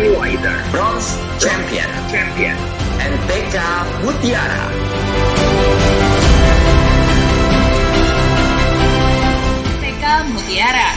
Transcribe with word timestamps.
non-subsidized 0.00 0.40
fertilizer, 0.40 0.56
bronze 0.72 1.20
champion, 1.36 2.56
NPK 2.96 3.56
Mutiara. 4.00 4.64
NPK 9.76 10.04
Mutiara. 10.32 10.88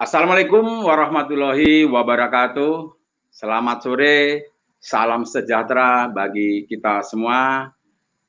Assalamualaikum 0.00 0.84
warahmatullahi 0.88 1.84
wabarakatuh. 1.84 3.03
Selamat 3.34 3.82
sore, 3.82 4.46
salam 4.78 5.26
sejahtera 5.26 6.06
bagi 6.06 6.70
kita 6.70 7.02
semua. 7.02 7.66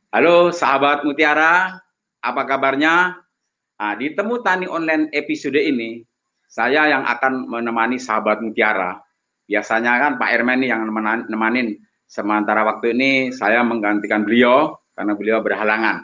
Halo 0.10 0.50
sahabat 0.50 1.06
Mutiara, 1.06 1.78
apa 2.26 2.42
kabarnya? 2.50 3.14
Nah, 3.78 3.94
di 4.02 4.18
Temu 4.18 4.42
Tani 4.42 4.66
Online 4.66 5.14
episode 5.14 5.62
ini, 5.62 6.02
saya 6.50 6.90
yang 6.90 7.06
akan 7.06 7.46
menemani 7.46 8.02
sahabat 8.02 8.42
Mutiara. 8.42 8.98
Biasanya 9.46 9.94
kan 10.02 10.12
Pak 10.18 10.42
nih 10.42 10.74
yang 10.74 10.90
nemanin. 11.30 11.78
Sementara 12.10 12.66
waktu 12.66 12.98
ini 12.98 13.30
saya 13.30 13.62
menggantikan 13.62 14.26
beliau 14.26 14.74
karena 14.98 15.14
beliau 15.14 15.38
berhalangan. 15.46 16.02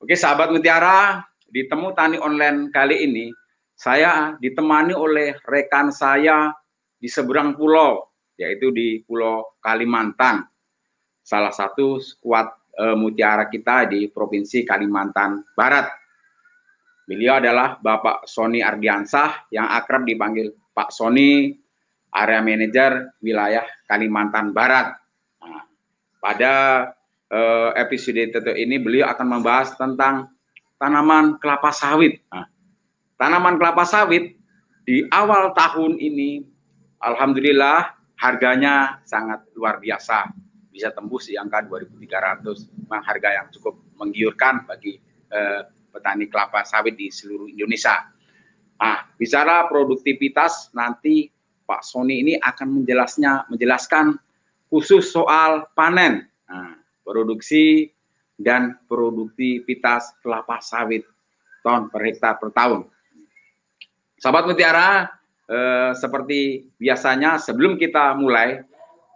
Oke 0.00 0.16
sahabat 0.16 0.56
Mutiara, 0.56 1.20
di 1.52 1.68
Temu 1.68 1.92
Tani 1.92 2.16
Online 2.16 2.72
kali 2.72 2.96
ini 2.96 3.28
saya 3.76 4.32
ditemani 4.40 4.96
oleh 4.96 5.36
rekan 5.44 5.92
saya 5.92 6.48
di 6.96 7.12
seberang 7.12 7.52
pulau, 7.60 8.08
yaitu 8.42 8.74
di 8.74 9.06
Pulau 9.06 9.54
Kalimantan. 9.62 10.42
Salah 11.22 11.54
satu 11.54 12.02
skuad 12.02 12.50
e, 12.74 12.84
mutiara 12.98 13.46
kita 13.46 13.86
di 13.86 14.10
Provinsi 14.10 14.66
Kalimantan 14.66 15.46
Barat. 15.54 15.86
Beliau 17.06 17.38
adalah 17.38 17.78
Bapak 17.78 18.26
Sony 18.26 18.58
Ardiansah 18.58 19.46
yang 19.54 19.70
akrab 19.70 20.02
dipanggil 20.02 20.50
Pak 20.74 20.90
Sony, 20.90 21.54
area 22.10 22.42
manajer 22.42 23.14
wilayah 23.22 23.62
Kalimantan 23.86 24.50
Barat. 24.50 24.98
Nah, 25.38 25.62
pada 26.18 26.54
e, 27.30 27.40
episode 27.78 28.50
ini 28.58 28.82
beliau 28.82 29.06
akan 29.14 29.38
membahas 29.38 29.78
tentang 29.78 30.34
tanaman 30.82 31.38
kelapa 31.38 31.70
sawit. 31.70 32.18
Nah, 32.34 32.50
tanaman 33.14 33.54
kelapa 33.62 33.86
sawit 33.86 34.34
di 34.82 35.06
awal 35.14 35.54
tahun 35.54 35.94
ini 36.02 36.42
alhamdulillah 36.98 38.01
harganya 38.22 39.02
sangat 39.02 39.50
luar 39.58 39.82
biasa 39.82 40.30
bisa 40.70 40.94
tembus 40.94 41.26
di 41.26 41.34
angka 41.34 41.66
2.300 41.66 42.86
memang 42.86 43.02
harga 43.02 43.28
yang 43.34 43.46
cukup 43.50 43.82
menggiurkan 43.98 44.64
bagi 44.64 44.96
eh, 45.28 45.60
petani 45.92 46.30
kelapa 46.30 46.64
sawit 46.64 46.96
di 46.96 47.10
seluruh 47.12 47.50
Indonesia. 47.50 48.08
Nah, 48.80 49.04
bicara 49.18 49.68
produktivitas 49.68 50.72
nanti 50.72 51.28
Pak 51.66 51.84
Sony 51.84 52.24
ini 52.24 52.34
akan 52.40 52.82
menjelasnya 52.82 53.52
menjelaskan 53.52 54.16
khusus 54.72 55.12
soal 55.12 55.68
panen, 55.76 56.24
nah, 56.48 56.78
produksi 57.04 57.92
dan 58.40 58.80
produktivitas 58.88 60.16
kelapa 60.24 60.58
sawit 60.64 61.04
ton 61.60 61.92
per 61.92 62.00
hektar 62.02 62.40
per 62.40 62.50
tahun. 62.50 62.88
Sahabat 64.18 64.48
Mutiara, 64.48 65.06
eh, 65.48 65.92
seperti 65.96 66.70
biasanya 66.78 67.38
sebelum 67.38 67.78
kita 67.80 68.14
mulai, 68.18 68.62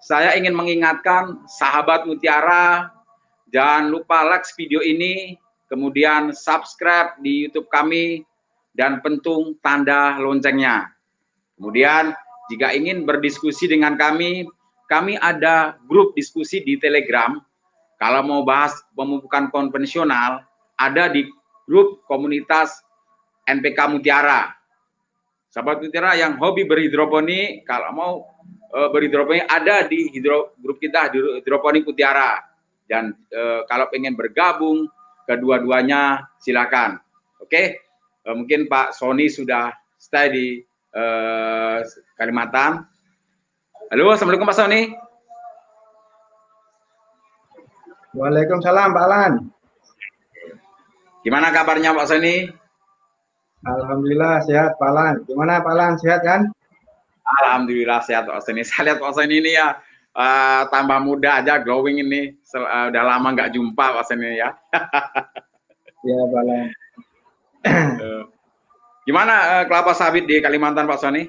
saya 0.02 0.34
ingin 0.38 0.54
mengingatkan 0.54 1.42
sahabat 1.50 2.06
Mutiara, 2.06 2.92
jangan 3.50 3.90
lupa 3.90 4.22
like 4.26 4.46
video 4.54 4.78
ini, 4.82 5.34
kemudian 5.66 6.30
subscribe 6.30 7.18
di 7.22 7.46
YouTube 7.46 7.66
kami, 7.72 8.22
dan 8.76 9.00
pentung 9.00 9.56
tanda 9.64 10.20
loncengnya. 10.20 10.92
Kemudian, 11.56 12.12
jika 12.52 12.76
ingin 12.76 13.08
berdiskusi 13.08 13.66
dengan 13.66 13.96
kami, 13.96 14.44
kami 14.86 15.18
ada 15.18 15.80
grup 15.88 16.12
diskusi 16.14 16.62
di 16.62 16.76
Telegram. 16.78 17.40
Kalau 17.96 18.20
mau 18.22 18.44
bahas 18.44 18.76
pemupukan 18.92 19.48
konvensional, 19.48 20.44
ada 20.76 21.08
di 21.08 21.24
grup 21.64 22.04
komunitas 22.04 22.84
NPK 23.48 23.96
Mutiara. 23.96 24.52
Sahabat 25.56 25.80
Mutiara 25.80 26.12
yang 26.20 26.36
hobi 26.36 26.68
berhidroponik, 26.68 27.64
kalau 27.64 27.88
mau 27.96 28.12
e, 28.68 28.78
berhidroponik 28.92 29.48
ada 29.48 29.88
di 29.88 30.12
hidro, 30.12 30.52
grup 30.60 30.76
kita 30.76 31.08
hidroponik 31.08 31.80
Mutiara. 31.88 32.44
Dan 32.84 33.16
e, 33.32 33.64
kalau 33.64 33.88
pengen 33.88 34.12
bergabung 34.12 34.84
kedua-duanya 35.24 36.28
silakan. 36.36 37.00
Oke, 37.40 37.72
e, 38.20 38.28
mungkin 38.36 38.68
Pak 38.68 39.00
Sony 39.00 39.32
sudah 39.32 39.72
stay 39.96 40.28
di 40.28 40.46
e, 40.92 41.02
Kalimantan. 42.20 42.84
Halo, 43.88 44.12
assalamualaikum 44.12 44.52
Pak 44.52 44.60
Sony. 44.60 44.92
Waalaikumsalam 48.12 48.92
Pak 48.92 49.04
Alan. 49.08 49.32
Gimana 51.24 51.48
kabarnya 51.48 51.96
Pak 51.96 52.12
Sony? 52.12 52.65
Alhamdulillah 53.66 54.46
sehat 54.46 54.78
Pak 54.78 54.90
Lan. 54.94 55.14
Gimana 55.26 55.58
Pak 55.58 55.74
Lan 55.74 55.92
sehat 55.98 56.22
kan? 56.22 56.46
Alhamdulillah 57.42 57.98
sehat 58.06 58.30
Pak 58.30 58.38
Seni. 58.46 58.62
Saya 58.68 58.94
lihat 58.94 58.98
Pak 59.02 59.12
Seni 59.18 59.42
ini 59.42 59.58
ya 59.58 59.74
uh, 60.14 60.62
tambah 60.70 61.02
muda 61.02 61.42
aja, 61.42 61.58
glowing 61.58 61.98
ini. 61.98 62.38
Uh, 62.54 62.94
udah 62.94 63.02
lama 63.02 63.34
nggak 63.34 63.50
jumpa 63.50 63.84
Pak 64.00 64.06
Seni 64.06 64.38
ya. 64.38 64.54
Iya 66.06 66.22
Pak 66.30 66.42
Lan. 66.46 66.66
uh, 67.98 68.22
gimana 69.02 69.34
uh, 69.58 69.64
kelapa 69.66 69.90
sawit 69.90 70.22
di 70.22 70.38
Kalimantan 70.38 70.86
Pak 70.86 71.02
Soni? 71.02 71.26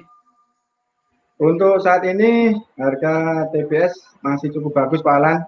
Untuk 1.42 1.82
saat 1.82 2.06
ini 2.06 2.54
harga 2.78 3.46
TBS 3.50 4.22
masih 4.22 4.54
cukup 4.54 4.78
bagus 4.78 5.02
Pak 5.02 5.18
Alan. 5.18 5.42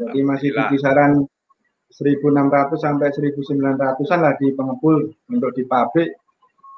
Jadi 0.00 0.20
masih 0.24 0.56
di 0.56 0.62
kisaran 0.72 1.28
1.600 1.90 2.78
sampai 2.78 3.10
1.900-an 3.10 4.20
lah 4.22 4.34
di 4.38 4.54
pengepul 4.54 5.10
untuk 5.26 5.50
di 5.52 5.66
pabrik 5.66 6.14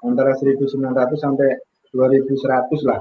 antara 0.03 0.33
1.900 0.35 0.73
sampai 1.21 1.49
2.100 1.93 2.89
lah. 2.89 3.01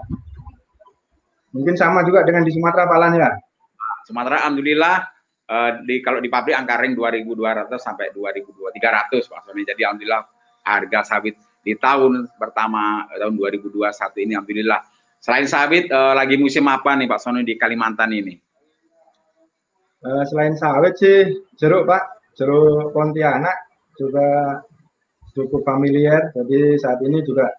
Mungkin 1.56 1.76
sama 1.76 2.04
juga 2.04 2.24
dengan 2.28 2.44
di 2.44 2.52
Sumatera 2.52 2.88
Pak 2.88 3.00
Lan 3.00 3.14
ya. 3.16 3.32
Sumatera 4.08 4.44
alhamdulillah 4.44 4.96
uh, 5.48 5.72
di 5.88 6.04
kalau 6.04 6.20
di 6.20 6.28
pabrik 6.28 6.56
angka 6.56 6.80
ring 6.84 6.96
2.200 6.96 7.72
sampai 7.80 8.12
2.300 8.12 9.32
Pak 9.32 9.42
Sony. 9.48 9.64
Jadi 9.64 9.82
alhamdulillah 9.84 10.24
harga 10.68 11.00
sawit 11.16 11.36
di 11.62 11.74
tahun 11.80 12.28
pertama 12.36 13.08
tahun 13.16 13.36
2021 13.40 14.24
ini 14.28 14.34
alhamdulillah. 14.36 14.82
Selain 15.22 15.46
sawit 15.46 15.88
uh, 15.94 16.18
lagi 16.18 16.36
musim 16.36 16.66
apa 16.68 16.98
nih 16.98 17.08
Pak 17.08 17.20
Sony 17.24 17.46
di 17.46 17.56
Kalimantan 17.56 18.10
ini? 18.12 18.51
Uh, 20.02 20.26
selain 20.26 20.58
sawit 20.58 20.98
sih 20.98 21.46
jeruk 21.62 21.86
Pak, 21.86 22.34
jeruk 22.34 22.90
Pontianak 22.90 23.54
juga 24.02 24.58
cukup 25.38 25.62
familiar. 25.62 26.34
Jadi 26.34 26.82
saat 26.82 26.98
ini 27.06 27.22
juga 27.22 27.54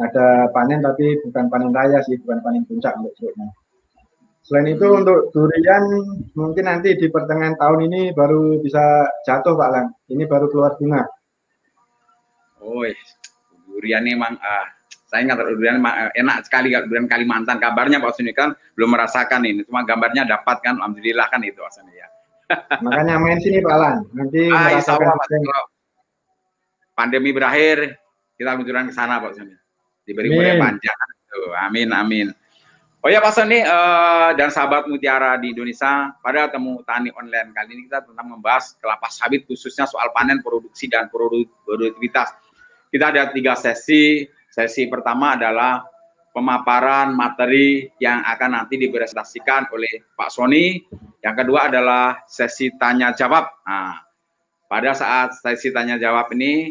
ada 0.00 0.48
panen 0.56 0.80
tapi 0.80 1.20
bukan 1.20 1.52
panen 1.52 1.70
raya 1.70 2.00
sih, 2.00 2.16
bukan 2.16 2.40
panen 2.40 2.64
puncak 2.64 2.96
untuk 2.96 3.12
jeruknya. 3.20 3.52
Selain 4.42 4.74
itu 4.74 4.86
untuk 4.90 5.30
durian 5.30 5.84
mungkin 6.34 6.66
nanti 6.66 6.98
di 6.98 7.06
pertengahan 7.06 7.54
tahun 7.54 7.86
ini 7.86 8.10
baru 8.10 8.58
bisa 8.58 9.06
jatuh 9.22 9.54
Pak 9.54 9.70
Lang. 9.70 9.86
Ini 10.10 10.24
baru 10.26 10.50
keluar 10.50 10.74
bunga. 10.80 11.06
Oh, 12.58 12.82
durian 13.70 14.02
memang 14.02 14.34
ah, 14.42 14.66
saya 15.12 15.28
ingat 15.28 15.44
durian 15.44 15.76
enak 16.16 16.48
sekali 16.48 16.72
durian 16.72 17.04
Kalimantan. 17.04 17.60
Kabarnya 17.60 18.00
Pak 18.00 18.16
Suni 18.16 18.32
kan 18.32 18.56
belum 18.80 18.96
merasakan 18.96 19.44
ini, 19.44 19.60
cuma 19.68 19.84
gambarnya 19.84 20.24
dapat 20.24 20.64
kan, 20.64 20.80
alhamdulillah 20.80 21.28
kan 21.28 21.44
itu 21.44 21.60
Pak 21.60 21.72
Suni 21.76 21.92
ya. 21.92 22.08
Makanya 22.84 23.20
main 23.20 23.36
sini 23.36 23.60
Pak 23.60 23.76
Lan. 23.76 24.08
Nanti 24.16 24.48
ah, 24.48 24.72
merasakan 24.72 25.12
Allah, 25.12 25.64
pandemi 26.96 27.28
berakhir 27.36 28.00
kita 28.40 28.56
luncuran 28.56 28.88
ke 28.88 28.96
sana 28.96 29.20
Pak 29.20 29.36
Suni. 29.36 29.52
Diberi 30.08 30.32
umur 30.32 30.56
panjang. 30.56 30.98
Amin 31.60 31.92
amin. 31.92 32.32
Oh 33.04 33.12
ya 33.12 33.20
Pak 33.20 33.36
Sony 33.36 33.60
uh, 33.60 34.32
dan 34.32 34.48
sahabat 34.48 34.88
Mutiara 34.88 35.36
di 35.36 35.52
Indonesia, 35.52 36.16
pada 36.24 36.48
temu 36.48 36.80
tani 36.88 37.12
online 37.12 37.52
kali 37.52 37.76
ini 37.76 37.82
kita 37.84 38.08
tentang 38.08 38.32
membahas 38.32 38.80
kelapa 38.80 39.12
sawit 39.12 39.44
khususnya 39.44 39.84
soal 39.84 40.08
panen 40.16 40.40
produksi 40.40 40.88
dan 40.88 41.12
produktivitas. 41.12 42.32
Kita 42.88 43.12
ada 43.12 43.28
tiga 43.28 43.58
sesi 43.60 44.24
Sesi 44.52 44.84
pertama 44.84 45.32
adalah 45.32 45.80
pemaparan 46.36 47.16
materi 47.16 47.88
yang 47.96 48.20
akan 48.20 48.60
nanti 48.60 48.76
dipresentasikan 48.76 49.72
oleh 49.72 50.12
Pak 50.12 50.28
Sony. 50.28 50.76
Yang 51.24 51.34
kedua 51.40 51.72
adalah 51.72 52.20
sesi 52.28 52.68
tanya 52.76 53.16
jawab. 53.16 53.48
Nah, 53.64 53.96
pada 54.68 54.92
saat 54.92 55.40
sesi 55.40 55.72
tanya 55.72 55.96
jawab 55.96 56.28
ini 56.36 56.68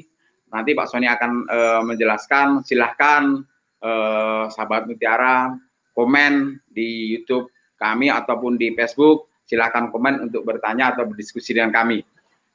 nanti 0.53 0.77
Pak 0.77 0.93
Sony 0.93 1.09
akan 1.09 1.31
e, 1.49 1.59
menjelaskan. 1.89 2.61
Silahkan 2.61 3.41
eh, 3.81 4.43
sahabat 4.53 4.85
Mutiara 4.85 5.57
komen 5.97 6.61
di 6.69 7.17
YouTube 7.17 7.49
kami 7.81 8.13
ataupun 8.13 8.61
di 8.61 8.77
Facebook, 8.77 9.33
silahkan 9.49 9.89
komen 9.89 10.29
untuk 10.29 10.45
bertanya 10.45 10.93
atau 10.93 11.09
berdiskusi 11.09 11.57
dengan 11.57 11.73
kami. 11.73 12.05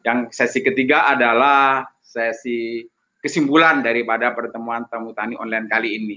Yang 0.06 0.38
sesi 0.38 0.62
ketiga 0.62 1.10
adalah 1.10 1.82
sesi 1.98 2.86
kesimpulan 3.26 3.82
daripada 3.82 4.30
pertemuan 4.30 4.86
temu 4.86 5.10
tani 5.10 5.34
online 5.34 5.66
kali 5.66 5.98
ini. 5.98 6.16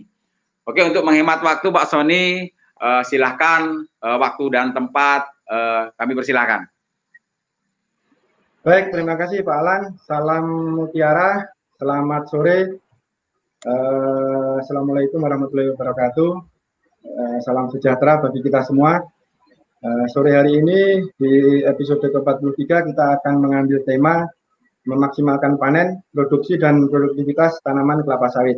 Oke, 0.70 0.86
untuk 0.86 1.02
menghemat 1.02 1.42
waktu 1.42 1.74
Pak 1.74 1.90
Sony, 1.90 2.46
uh, 2.78 3.02
silahkan 3.02 3.82
uh, 4.06 4.18
waktu 4.22 4.46
dan 4.54 4.70
tempat 4.70 5.26
uh, 5.50 5.90
kami 5.98 6.14
persilahkan. 6.14 6.70
Baik, 8.62 8.94
terima 8.94 9.18
kasih 9.18 9.42
Pak 9.42 9.58
Alan. 9.58 9.82
Salam 10.06 10.46
Mutiara, 10.78 11.50
selamat 11.82 12.24
sore. 12.30 12.60
Uh, 13.66 14.62
Assalamualaikum 14.62 15.20
warahmatullahi 15.20 15.74
wabarakatuh. 15.74 16.32
Uh, 17.02 17.38
salam 17.42 17.68
sejahtera 17.74 18.22
bagi 18.22 18.46
kita 18.46 18.62
semua. 18.64 19.02
Uh, 19.80 20.06
sore 20.12 20.36
hari 20.36 20.60
ini 20.60 21.08
di 21.18 21.64
episode 21.64 22.04
ke-43 22.04 22.94
kita 22.94 23.06
akan 23.20 23.36
mengambil 23.40 23.80
tema 23.88 24.28
memaksimalkan 24.90 25.62
panen, 25.62 26.02
produksi, 26.10 26.58
dan 26.58 26.90
produktivitas 26.90 27.62
tanaman 27.62 28.02
kelapa 28.02 28.26
sawit. 28.34 28.58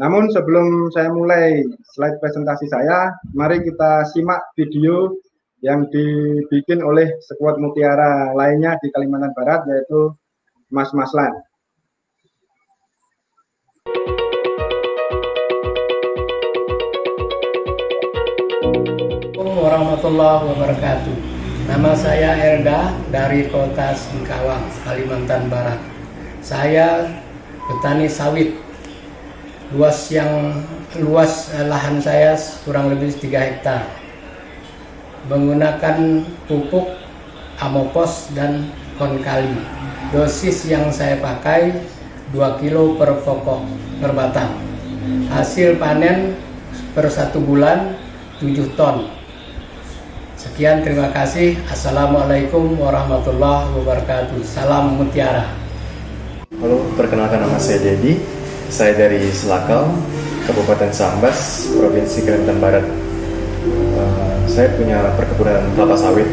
Namun 0.00 0.32
sebelum 0.32 0.90
saya 0.90 1.12
mulai 1.12 1.62
slide 1.92 2.18
presentasi 2.18 2.66
saya, 2.72 3.12
mari 3.36 3.60
kita 3.60 4.08
simak 4.10 4.40
video 4.56 5.12
yang 5.60 5.86
dibikin 5.92 6.80
oleh 6.80 7.14
sekuat 7.28 7.60
mutiara 7.60 8.32
lainnya 8.32 8.80
di 8.80 8.88
Kalimantan 8.90 9.36
Barat 9.36 9.62
yaitu 9.68 10.16
Mas 10.72 10.90
Maslan. 10.96 11.30
warahmatullahi 19.64 20.44
wabarakatuh. 20.52 21.23
Nama 21.64 21.96
saya 21.96 22.36
Erda 22.36 22.92
dari 23.08 23.48
kota 23.48 23.96
Singkawang, 23.96 24.68
Kalimantan 24.84 25.48
Barat. 25.48 25.80
Saya 26.44 27.08
petani 27.64 28.04
sawit. 28.04 28.60
Luas 29.72 30.12
yang 30.12 30.60
luas 31.00 31.48
lahan 31.56 32.04
saya 32.04 32.36
kurang 32.68 32.92
lebih 32.92 33.16
3 33.16 33.48
hektar 33.48 33.80
menggunakan 35.24 36.28
pupuk 36.44 37.00
amopos 37.56 38.28
dan 38.36 38.68
konkali. 39.00 39.56
Dosis 40.12 40.68
yang 40.68 40.92
saya 40.92 41.16
pakai 41.16 41.80
2 42.36 42.60
kilo 42.60 43.00
per 43.00 43.24
pokok 43.24 43.64
per 44.04 44.12
batang. 44.12 44.52
Hasil 45.32 45.80
panen 45.80 46.36
per 46.92 47.08
satu 47.08 47.40
bulan 47.40 47.96
7 48.44 48.52
ton. 48.76 49.23
Sekian 50.44 50.84
terima 50.84 51.08
kasih. 51.08 51.56
Assalamualaikum 51.72 52.76
warahmatullahi 52.76 53.64
wabarakatuh. 53.80 54.44
Salam 54.44 55.00
mutiara. 55.00 55.48
Halo, 56.60 56.84
perkenalkan 57.00 57.48
nama 57.48 57.56
saya 57.56 57.80
Dedi. 57.80 58.20
Saya 58.68 58.92
dari 58.92 59.24
Selakau, 59.32 59.88
Kabupaten 60.44 60.92
Sambas, 60.92 61.64
Provinsi 61.72 62.28
Kalimantan 62.28 62.60
Barat. 62.60 62.84
Uh, 63.96 64.36
saya 64.44 64.68
punya 64.76 65.16
perkebunan 65.16 65.64
kelapa 65.72 65.96
sawit. 65.96 66.28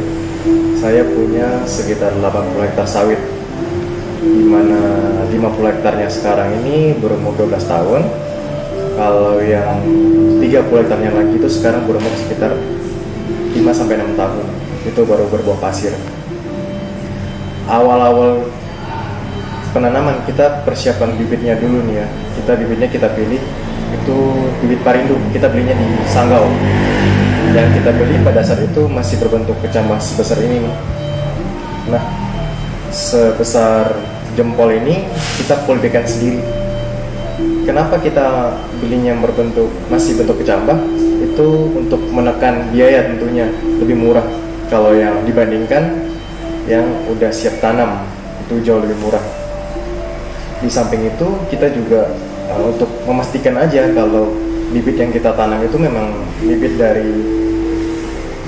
Saya 0.75 1.07
punya 1.07 1.63
sekitar 1.63 2.11
80 2.19 2.67
hektar 2.67 2.83
sawit, 2.91 3.21
di 4.19 4.43
mana 4.43 5.07
50 5.31 5.71
hektarnya 5.71 6.11
sekarang 6.11 6.59
ini 6.59 6.99
berumur 6.99 7.31
12 7.39 7.63
tahun. 7.63 8.03
Kalau 8.99 9.39
yang 9.39 9.79
30 10.43 10.51
hektarnya 10.67 11.15
lagi 11.15 11.39
itu 11.39 11.47
sekarang 11.47 11.87
berumur 11.87 12.11
sekitar 12.19 12.59
5 13.61 13.77
sampai 13.77 14.01
6 14.01 14.17
tahun. 14.17 14.45
Itu 14.89 15.05
baru 15.05 15.29
berbuah 15.29 15.61
pasir. 15.61 15.93
Awal-awal 17.69 18.49
penanaman 19.71 20.25
kita 20.25 20.65
persiapan 20.65 21.13
bibitnya 21.15 21.53
dulu 21.61 21.85
nih 21.85 22.01
ya. 22.01 22.07
Kita 22.41 22.57
bibitnya 22.57 22.89
kita 22.89 23.07
pilih 23.13 23.41
itu 23.91 24.17
bibit 24.63 24.81
parindo 24.81 25.19
kita 25.35 25.51
belinya 25.51 25.75
di 25.75 25.87
Sanggau 26.07 26.47
yang 27.51 27.67
kita 27.75 27.91
beli 27.91 28.15
pada 28.23 28.39
saat 28.39 28.63
itu 28.63 28.87
masih 28.87 29.19
berbentuk 29.19 29.59
kecambah 29.59 29.99
sebesar 29.99 30.39
ini 30.39 30.71
nah 31.91 31.99
sebesar 32.91 33.91
jempol 34.39 34.71
ini 34.71 35.03
kita 35.35 35.59
polbekan 35.67 36.07
sendiri 36.07 36.39
kenapa 37.65 38.01
kita 38.01 38.57
belinya 38.81 39.15
berbentuk 39.19 39.69
masih 39.87 40.17
bentuk 40.17 40.41
kecambah? 40.41 40.77
Itu 41.21 41.69
untuk 41.77 42.01
menekan 42.09 42.73
biaya 42.73 43.07
tentunya 43.07 43.47
lebih 43.77 43.97
murah. 43.97 44.25
Kalau 44.71 44.95
yang 44.95 45.21
dibandingkan 45.27 46.11
yang 46.69 46.85
udah 47.09 47.31
siap 47.33 47.59
tanam 47.59 48.05
itu 48.47 48.63
jauh 48.65 48.81
lebih 48.81 48.97
murah. 49.01 49.23
Di 50.61 50.69
samping 50.69 51.09
itu 51.09 51.27
kita 51.49 51.73
juga 51.73 52.09
uh, 52.53 52.69
untuk 52.69 52.89
memastikan 53.09 53.57
aja 53.57 53.89
kalau 53.91 54.29
bibit 54.71 54.95
yang 54.95 55.11
kita 55.11 55.33
tanam 55.35 55.59
itu 55.65 55.75
memang 55.75 56.15
bibit 56.39 56.77
dari 56.79 57.11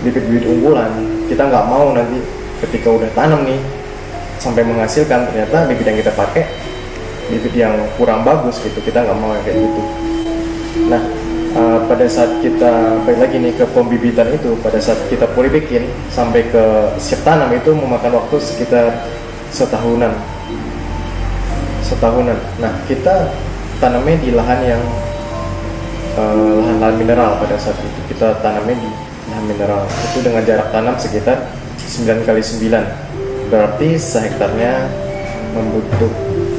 bibit-bibit 0.05 0.45
unggulan. 0.47 0.91
Kita 1.27 1.49
nggak 1.49 1.65
mau 1.67 1.91
nanti 1.91 2.21
ketika 2.63 2.87
udah 2.93 3.09
tanam 3.17 3.43
nih 3.43 3.59
sampai 4.39 4.63
menghasilkan 4.63 5.31
ternyata 5.31 5.67
bibit 5.67 5.85
yang 5.87 5.99
kita 5.99 6.11
pakai 6.15 6.62
bibit 7.29 7.53
yang 7.55 7.75
kurang 7.95 8.25
bagus 8.27 8.59
gitu 8.59 8.79
kita 8.83 9.03
nggak 9.03 9.17
mau 9.19 9.35
kayak 9.43 9.57
gitu. 9.59 9.81
Nah 10.89 11.01
uh, 11.55 11.79
pada 11.87 12.05
saat 12.09 12.41
kita 12.43 13.01
balik 13.07 13.19
lagi 13.29 13.37
nih 13.39 13.53
ke 13.55 13.65
pembibitan 13.71 14.27
itu 14.33 14.57
pada 14.59 14.79
saat 14.81 14.99
kita 15.07 15.29
bikin 15.31 15.87
sampai 16.11 16.47
ke 16.49 16.63
siap 16.99 17.21
tanam 17.23 17.51
itu 17.53 17.71
memakan 17.71 18.19
waktu 18.23 18.35
sekitar 18.41 19.05
setahunan. 19.53 20.11
Setahunan. 21.85 22.37
Nah 22.59 22.73
kita 22.89 23.31
tanamnya 23.79 24.17
di 24.19 24.29
lahan 24.33 24.59
yang 24.65 24.83
lahan-lahan 26.13 26.95
uh, 26.95 26.99
mineral 26.99 27.31
pada 27.41 27.55
saat 27.57 27.77
itu. 27.79 27.99
Kita 28.15 28.39
tanamnya 28.41 28.75
di 28.77 28.89
lahan 29.31 29.45
mineral. 29.47 29.81
Itu 30.11 30.21
dengan 30.25 30.41
jarak 30.45 30.69
tanam 30.69 30.95
sekitar 30.97 31.37
9 31.77 32.25
kali 32.25 32.41
9 32.41 33.13
berarti 33.53 34.01
sehektarnya 34.01 34.89
membutuhkan 35.53 36.52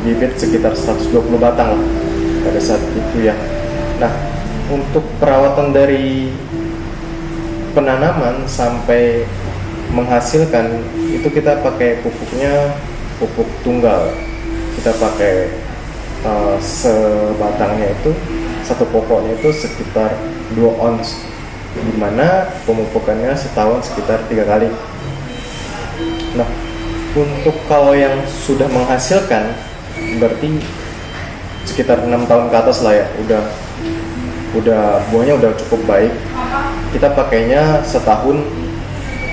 bibit 0.00 0.32
sekitar 0.40 0.72
120 0.72 1.12
batang 1.36 1.76
lah 1.76 1.82
pada 2.40 2.60
saat 2.60 2.80
itu 2.96 3.28
ya 3.28 3.36
nah 4.00 4.12
untuk 4.72 5.04
perawatan 5.20 5.76
dari 5.76 6.32
penanaman 7.76 8.48
sampai 8.48 9.28
menghasilkan 9.92 10.80
itu 11.10 11.28
kita 11.28 11.60
pakai 11.60 12.00
pupuknya 12.00 12.72
pupuk 13.20 13.46
tunggal 13.66 14.14
kita 14.78 14.96
pakai 14.96 15.34
uh, 16.24 16.56
sebatangnya 16.62 17.92
itu 17.92 18.14
satu 18.64 18.86
pokoknya 18.88 19.36
itu 19.36 19.50
sekitar 19.52 20.14
2 20.54 20.62
ons 20.78 21.30
di 21.70 21.94
mana 21.94 22.50
pemupukannya 22.66 23.30
setahun 23.38 23.90
sekitar 23.90 24.26
tiga 24.26 24.42
kali. 24.42 24.66
Nah, 26.34 26.48
untuk 27.10 27.56
kalau 27.66 27.90
yang 27.96 28.22
sudah 28.26 28.70
menghasilkan 28.70 29.50
berarti 30.22 30.62
sekitar 31.66 32.06
enam 32.06 32.24
tahun 32.26 32.48
ke 32.50 32.56
atas 32.56 32.86
lah 32.86 32.94
ya, 32.94 33.06
udah 33.26 33.42
udah 34.54 34.82
buahnya 35.10 35.34
udah 35.38 35.50
cukup 35.66 35.80
baik. 35.86 36.12
Kita 36.90 37.14
pakainya 37.14 37.82
setahun 37.86 38.42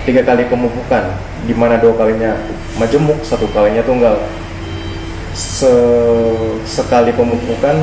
tiga 0.05 0.21
kali 0.25 0.45
pemupukan, 0.45 1.17
di 1.45 1.53
mana 1.53 1.77
dua 1.81 1.93
kalinya 1.97 2.37
majemuk, 2.77 3.21
satu 3.25 3.49
kalinya 3.53 3.81
tunggal. 3.85 4.17
Se 5.37 5.69
sekali 6.65 7.13
pemupukan 7.13 7.77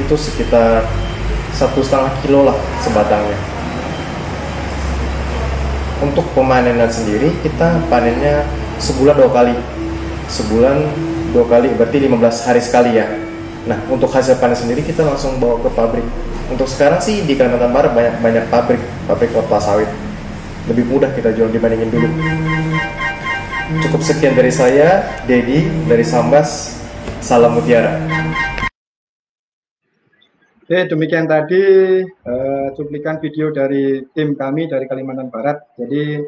itu 0.00 0.14
sekitar 0.16 0.84
satu 1.52 1.84
setengah 1.84 2.12
kilo 2.24 2.48
lah 2.48 2.56
sebatangnya. 2.80 3.36
Untuk 6.00 6.24
pemanenan 6.32 6.88
sendiri 6.88 7.36
kita 7.44 7.84
panennya 7.92 8.48
sebulan 8.80 9.14
dua 9.20 9.30
kali 9.30 9.54
sebulan 10.32 10.76
dua 11.30 11.44
kali 11.46 11.68
berarti 11.76 11.98
15 12.08 12.46
hari 12.48 12.60
sekali 12.64 12.96
ya 12.96 13.06
nah 13.68 13.76
untuk 13.92 14.08
hasil 14.08 14.40
panen 14.40 14.56
sendiri 14.56 14.80
kita 14.82 15.04
langsung 15.04 15.36
bawa 15.36 15.60
ke 15.60 15.70
pabrik 15.76 16.06
untuk 16.48 16.66
sekarang 16.66 16.98
sih 16.98 17.22
di 17.28 17.36
Kalimantan 17.36 17.70
Barat 17.70 17.92
banyak 17.92 18.14
banyak 18.24 18.44
pabrik 18.48 18.80
pabrik 19.04 19.30
kelapa 19.30 19.60
sawit 19.60 19.90
lebih 20.66 20.88
mudah 20.88 21.12
kita 21.12 21.30
jual 21.36 21.52
dibandingin 21.52 21.92
dulu 21.92 22.08
Cukup 23.70 24.02
sekian 24.02 24.34
dari 24.34 24.50
saya, 24.50 25.06
Dedi 25.30 25.62
dari 25.86 26.02
Sambas. 26.02 26.74
Salam 27.22 27.54
Mutiara. 27.54 28.02
Oke, 30.66 30.90
demikian 30.90 31.30
tadi 31.30 31.62
uh, 32.02 32.66
cuplikan 32.74 33.22
video 33.22 33.54
dari 33.54 34.02
tim 34.10 34.34
kami 34.34 34.66
dari 34.66 34.90
Kalimantan 34.90 35.30
Barat. 35.30 35.70
Jadi 35.78 36.18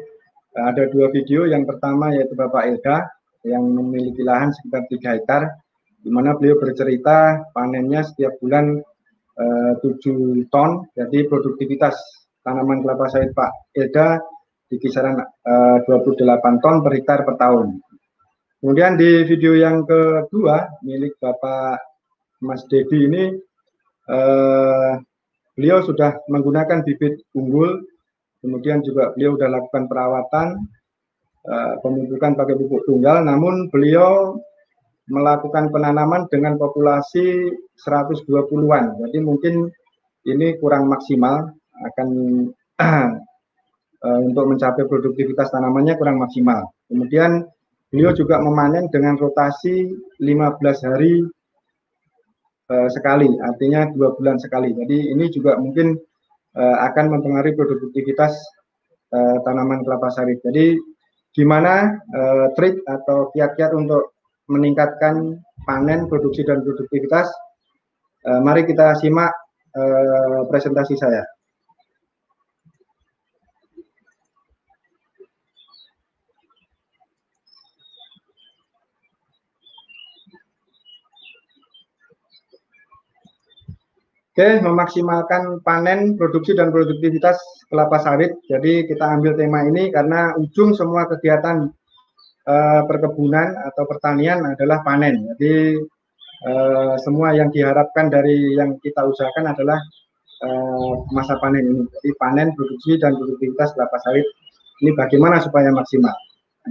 ada 0.53 0.89
dua 0.89 1.09
video. 1.09 1.49
Yang 1.49 1.73
pertama 1.73 2.13
yaitu 2.13 2.37
Bapak 2.37 2.69
Elda 2.69 3.09
yang 3.43 3.63
memiliki 3.67 4.23
lahan 4.23 4.55
sekitar 4.55 4.87
3 4.87 5.15
hektar 5.19 5.41
di 6.03 6.11
mana 6.11 6.35
beliau 6.35 6.59
bercerita 6.59 7.43
panennya 7.55 8.03
setiap 8.03 8.35
bulan 8.43 8.79
uh, 9.39 9.73
7 9.79 10.51
ton, 10.51 10.83
jadi 10.95 11.27
produktivitas 11.27 11.95
tanaman 12.43 12.83
kelapa 12.83 13.07
sawit 13.07 13.31
Pak 13.31 13.71
Eda 13.71 14.19
di 14.67 14.75
kisaran 14.79 15.15
uh, 15.19 15.77
28 15.87 16.63
ton 16.63 16.75
per 16.83 16.91
hektar 16.91 17.23
per 17.23 17.35
tahun. 17.39 17.79
Kemudian 18.59 18.95
di 18.95 19.27
video 19.27 19.55
yang 19.55 19.83
kedua 19.83 20.79
milik 20.83 21.19
Bapak 21.19 21.79
Mas 22.43 22.63
Dedi 22.67 23.07
ini 23.07 23.31
uh, 24.11 24.99
beliau 25.55 25.83
sudah 25.83 26.19
menggunakan 26.27 26.83
bibit 26.83 27.23
unggul, 27.35 27.79
kemudian 28.43 28.83
juga 28.83 29.15
beliau 29.15 29.39
sudah 29.39 29.49
lakukan 29.49 29.87
perawatan, 29.87 30.47
uh, 31.47 31.73
pemupukan 31.79 32.35
pakai 32.35 32.59
pupuk 32.59 32.83
tunggal, 32.83 33.23
namun 33.23 33.71
beliau 33.71 34.35
melakukan 35.07 35.71
penanaman 35.71 36.27
dengan 36.27 36.59
populasi 36.59 37.51
120-an. 37.79 38.99
Jadi 39.07 39.17
mungkin 39.23 39.71
ini 40.27 40.59
kurang 40.59 40.91
maksimal 40.91 41.51
akan 41.87 42.07
uh, 42.79 43.09
untuk 44.29 44.45
mencapai 44.51 44.83
produktivitas 44.87 45.51
tanamannya 45.51 45.95
kurang 45.95 46.19
maksimal. 46.19 46.67
Kemudian 46.91 47.47
beliau 47.87 48.11
juga 48.11 48.43
memanen 48.43 48.91
dengan 48.91 49.15
rotasi 49.15 49.91
15 50.19 50.87
hari 50.91 51.23
uh, 52.71 52.89
sekali, 52.91 53.31
artinya 53.39 53.87
dua 53.91 54.15
bulan 54.15 54.39
sekali. 54.39 54.71
Jadi 54.75 55.11
ini 55.11 55.27
juga 55.31 55.55
mungkin 55.59 55.99
uh, 56.57 56.77
akan 56.91 57.17
mempengaruhi 57.17 57.57
produktivitas 57.57 58.33
uh, 59.13 59.37
tanaman 59.45 59.81
kelapa 59.81 60.09
sawit. 60.13 60.39
Jadi 60.45 60.77
gimana 61.33 61.97
uh, 62.13 62.45
trik 62.53 62.81
atau 62.85 63.33
kiat-kiat 63.33 63.73
untuk 63.73 64.13
meningkatkan 64.51 65.39
panen, 65.65 66.05
produksi 66.11 66.45
dan 66.45 66.61
produktivitas? 66.61 67.29
Uh, 68.23 68.39
mari 68.39 68.63
kita 68.63 68.95
simak 68.99 69.33
uh, 69.75 70.47
presentasi 70.47 70.95
saya. 70.95 71.23
Oke, 84.33 84.65
memaksimalkan 84.65 85.61
panen, 85.61 86.17
produksi, 86.17 86.57
dan 86.57 86.73
produktivitas 86.73 87.37
kelapa 87.69 88.01
sawit. 88.01 88.33
Jadi 88.49 88.89
kita 88.89 89.05
ambil 89.05 89.37
tema 89.37 89.61
ini 89.61 89.93
karena 89.93 90.33
ujung 90.41 90.73
semua 90.73 91.05
kegiatan 91.05 91.69
uh, 92.49 92.81
perkebunan 92.89 93.53
atau 93.69 93.85
pertanian 93.85 94.41
adalah 94.41 94.81
panen. 94.81 95.21
Jadi 95.37 95.77
uh, 96.49 96.97
semua 97.05 97.37
yang 97.37 97.53
diharapkan 97.53 98.09
dari 98.09 98.57
yang 98.57 98.73
kita 98.81 99.05
usahakan 99.05 99.53
adalah 99.53 99.77
uh, 100.49 101.05
masa 101.13 101.37
panen 101.37 101.69
ini. 101.69 101.85
Jadi 101.93 102.09
panen, 102.17 102.57
produksi, 102.57 102.97
dan 102.97 103.13
produktivitas 103.13 103.77
kelapa 103.77 104.01
sawit 104.01 104.25
ini 104.81 104.97
bagaimana 104.97 105.45
supaya 105.45 105.69
maksimal. 105.69 106.17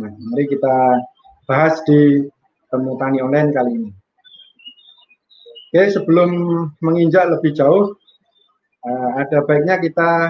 Nah, 0.02 0.10
mari 0.34 0.50
kita 0.50 0.98
bahas 1.46 1.78
di 1.86 2.26
Temu 2.74 2.98
Tani 2.98 3.22
Online 3.22 3.54
kali 3.54 3.70
ini. 3.70 4.01
Oke, 5.72 5.88
sebelum 5.88 6.28
menginjak 6.84 7.32
lebih 7.32 7.56
jauh, 7.56 7.96
uh, 8.84 9.10
ada 9.16 9.40
baiknya 9.48 9.80
kita 9.80 10.28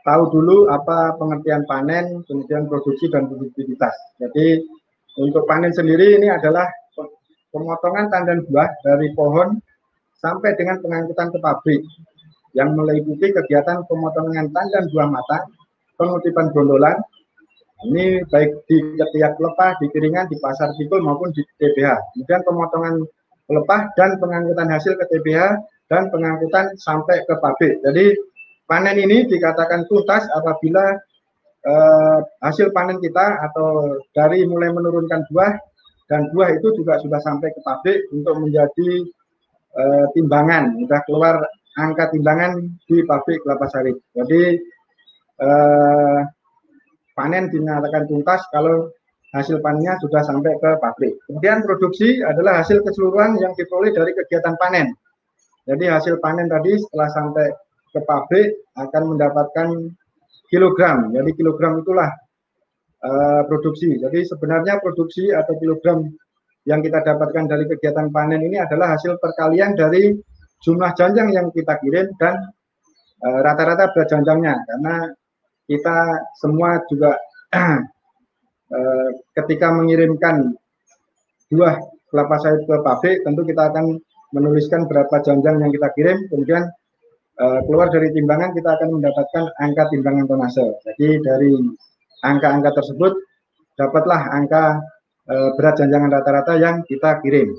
tahu 0.00 0.32
dulu 0.32 0.72
apa 0.72 1.12
pengertian 1.20 1.68
panen, 1.68 2.24
kemudian 2.24 2.64
produksi 2.64 3.12
dan 3.12 3.28
produktivitas. 3.28 3.92
Jadi 4.16 4.64
untuk 5.20 5.44
panen 5.44 5.76
sendiri 5.76 6.16
ini 6.16 6.32
adalah 6.32 6.64
pemotongan 7.52 8.08
tandan 8.08 8.48
buah 8.48 8.72
dari 8.80 9.12
pohon 9.12 9.60
sampai 10.24 10.56
dengan 10.56 10.80
pengangkutan 10.80 11.36
ke 11.36 11.38
pabrik 11.44 11.84
yang 12.56 12.72
meliputi 12.72 13.36
kegiatan 13.36 13.84
pemotongan 13.84 14.48
tandan 14.56 14.88
buah 14.88 15.08
matang, 15.12 15.52
pengutipan 16.00 16.48
gondolan, 16.56 16.96
ini 17.92 18.24
baik 18.32 18.64
di 18.64 18.80
ketiak 18.96 19.36
lepah, 19.36 19.76
di 19.84 19.92
kiringan, 19.92 20.32
di 20.32 20.40
pasar 20.40 20.72
pikul 20.80 21.04
maupun 21.04 21.28
di 21.36 21.44
TBH. 21.60 22.16
Kemudian 22.16 22.40
pemotongan 22.40 23.04
pelepah 23.46 23.94
dan 23.94 24.18
pengangkutan 24.18 24.68
hasil 24.68 24.98
ke 24.98 25.04
TBH 25.10 25.58
dan 25.86 26.10
pengangkutan 26.10 26.74
sampai 26.78 27.22
ke 27.24 27.34
pabrik. 27.38 27.78
Jadi 27.86 28.14
panen 28.66 28.98
ini 28.98 29.26
dikatakan 29.30 29.86
tuntas 29.86 30.26
apabila 30.34 30.98
eh, 31.66 32.18
hasil 32.42 32.74
panen 32.74 32.98
kita 32.98 33.38
atau 33.50 33.98
dari 34.14 34.42
mulai 34.46 34.74
menurunkan 34.74 35.26
buah 35.30 35.54
dan 36.06 36.30
buah 36.30 36.54
itu 36.54 36.74
juga 36.78 36.98
sudah 37.02 37.18
sampai 37.22 37.50
ke 37.54 37.60
pabrik 37.62 37.98
untuk 38.10 38.34
menjadi 38.42 38.90
eh, 39.78 40.06
timbangan, 40.14 40.74
sudah 40.82 41.00
keluar 41.06 41.34
angka 41.78 42.10
timbangan 42.10 42.62
di 42.90 43.02
pabrik 43.06 43.42
kelapa 43.46 43.66
sawit. 43.70 43.96
Jadi 44.14 44.58
eh, 45.38 46.20
panen 47.14 47.48
dinyatakan 47.48 48.10
tuntas 48.10 48.42
kalau 48.50 48.90
hasil 49.36 49.60
panennya 49.60 50.00
sudah 50.00 50.24
sampai 50.24 50.56
ke 50.56 50.70
pabrik. 50.80 51.20
Kemudian 51.28 51.60
produksi 51.60 52.24
adalah 52.24 52.64
hasil 52.64 52.80
keseluruhan 52.80 53.36
yang 53.36 53.52
diperoleh 53.52 53.92
dari 53.92 54.16
kegiatan 54.16 54.56
panen. 54.56 54.96
Jadi 55.68 55.84
hasil 55.92 56.16
panen 56.24 56.48
tadi 56.48 56.80
setelah 56.80 57.08
sampai 57.12 57.46
ke 57.92 58.00
pabrik 58.08 58.48
akan 58.80 59.02
mendapatkan 59.12 59.68
kilogram. 60.48 61.12
Jadi 61.12 61.30
kilogram 61.36 61.84
itulah 61.84 62.08
uh, 63.04 63.42
produksi. 63.44 64.00
Jadi 64.00 64.24
sebenarnya 64.24 64.80
produksi 64.80 65.28
atau 65.34 65.52
kilogram 65.60 66.08
yang 66.66 66.80
kita 66.82 67.04
dapatkan 67.04 67.44
dari 67.46 67.64
kegiatan 67.70 68.10
panen 68.10 68.42
ini 68.42 68.58
adalah 68.58 68.98
hasil 68.98 69.20
perkalian 69.22 69.78
dari 69.78 70.16
jumlah 70.66 70.96
janjang 70.98 71.30
yang 71.30 71.46
kita 71.54 71.78
kirim 71.78 72.10
dan 72.18 72.42
eh, 73.22 73.38
rata-rata 73.38 73.86
uh, 73.86 73.90
berat 73.94 74.08
janjangnya 74.10 74.58
karena 74.66 74.94
kita 75.70 76.26
semua 76.42 76.82
juga 76.90 77.14
Eh, 78.66 79.10
ketika 79.38 79.70
mengirimkan 79.70 80.50
buah 81.54 81.78
kelapa 82.10 82.36
sawit 82.42 82.66
ke 82.66 82.76
pabrik, 82.82 83.22
tentu 83.22 83.46
kita 83.46 83.70
akan 83.70 84.02
menuliskan 84.34 84.90
berapa 84.90 85.22
janjang 85.22 85.62
yang 85.62 85.70
kita 85.70 85.86
kirim, 85.94 86.18
kemudian 86.26 86.66
uh, 87.38 87.62
keluar 87.62 87.86
dari 87.94 88.10
timbangan 88.10 88.50
kita 88.58 88.74
akan 88.74 88.98
mendapatkan 88.98 89.44
angka 89.62 89.84
timbangan 89.94 90.26
tonase. 90.26 90.66
Jadi 90.82 91.22
dari 91.22 91.54
angka-angka 92.26 92.74
tersebut 92.74 93.14
dapatlah 93.78 94.34
angka 94.34 94.82
uh, 95.30 95.50
berat 95.54 95.78
janjangan 95.78 96.10
rata-rata 96.10 96.58
yang 96.58 96.82
kita 96.90 97.22
kirim. 97.22 97.54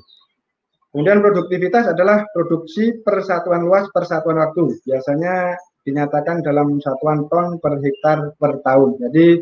Kemudian 0.91 1.23
produktivitas 1.23 1.87
adalah 1.95 2.27
produksi 2.35 2.99
persatuan 2.99 3.63
luas 3.63 3.87
persatuan 3.95 4.43
waktu. 4.43 4.75
Biasanya 4.83 5.55
dinyatakan 5.87 6.43
dalam 6.43 6.83
satuan 6.83 7.31
ton 7.31 7.63
per 7.63 7.79
hektar 7.79 8.35
per 8.35 8.59
tahun. 8.59 8.99
Jadi 9.07 9.39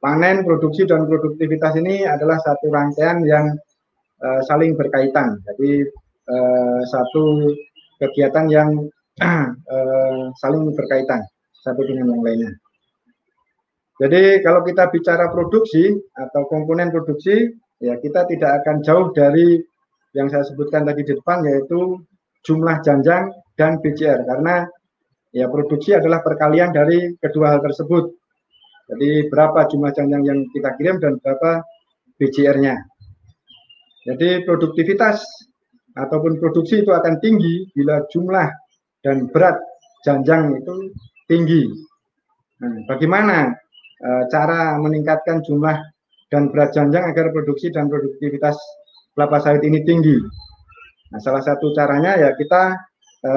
panen, 0.00 0.42
produksi, 0.42 0.88
dan 0.88 1.06
produktivitas 1.06 1.76
ini 1.76 2.08
adalah 2.08 2.40
satu 2.40 2.72
rangkaian 2.72 3.22
yang 3.28 3.54
uh, 4.24 4.40
saling 4.48 4.74
berkaitan. 4.74 5.38
Jadi 5.44 5.86
uh, 6.28 6.80
satu 6.88 7.52
kegiatan 8.00 8.48
yang 8.48 8.70
uh, 9.20 9.48
saling 10.40 10.72
berkaitan 10.72 11.20
satu 11.60 11.84
dengan 11.84 12.16
yang 12.16 12.24
lainnya. 12.24 12.52
Jadi 14.00 14.40
kalau 14.40 14.64
kita 14.64 14.88
bicara 14.88 15.28
produksi 15.28 15.92
atau 16.16 16.48
komponen 16.48 16.88
produksi, 16.88 17.52
ya 17.84 18.00
kita 18.00 18.24
tidak 18.32 18.64
akan 18.64 18.80
jauh 18.80 19.12
dari 19.12 19.60
yang 20.16 20.32
saya 20.32 20.42
sebutkan 20.48 20.88
tadi 20.88 21.04
di 21.04 21.12
depan 21.14 21.44
yaitu 21.44 22.00
jumlah 22.42 22.80
janjang 22.80 23.28
dan 23.54 23.76
BCR 23.84 24.24
karena 24.24 24.64
ya 25.30 25.46
produksi 25.46 25.94
adalah 25.94 26.24
perkalian 26.24 26.72
dari 26.72 27.14
kedua 27.20 27.54
hal 27.54 27.60
tersebut 27.60 28.19
jadi 28.90 29.30
berapa 29.30 29.70
jumlah 29.70 29.94
janjang 29.94 30.22
yang 30.26 30.38
kita 30.50 30.74
kirim 30.74 30.98
dan 30.98 31.22
berapa 31.22 31.62
BCR-nya. 32.18 32.74
Jadi 34.02 34.42
produktivitas 34.42 35.22
ataupun 35.94 36.42
produksi 36.42 36.82
itu 36.82 36.90
akan 36.90 37.22
tinggi 37.22 37.70
bila 37.70 38.02
jumlah 38.10 38.50
dan 39.06 39.30
berat 39.30 39.62
janjang 40.02 40.58
itu 40.58 40.74
tinggi. 41.30 41.70
Nah, 42.60 42.74
bagaimana 42.90 43.54
e, 44.02 44.08
cara 44.32 44.74
meningkatkan 44.82 45.44
jumlah 45.46 45.78
dan 46.32 46.50
berat 46.50 46.74
janjang 46.74 47.14
agar 47.14 47.30
produksi 47.30 47.70
dan 47.70 47.86
produktivitas 47.86 48.58
kelapa 49.14 49.38
sawit 49.38 49.62
ini 49.62 49.86
tinggi? 49.86 50.18
Nah, 51.14 51.20
salah 51.22 51.44
satu 51.46 51.70
caranya 51.76 52.18
ya 52.18 52.30
kita 52.34 52.74
e, 53.22 53.32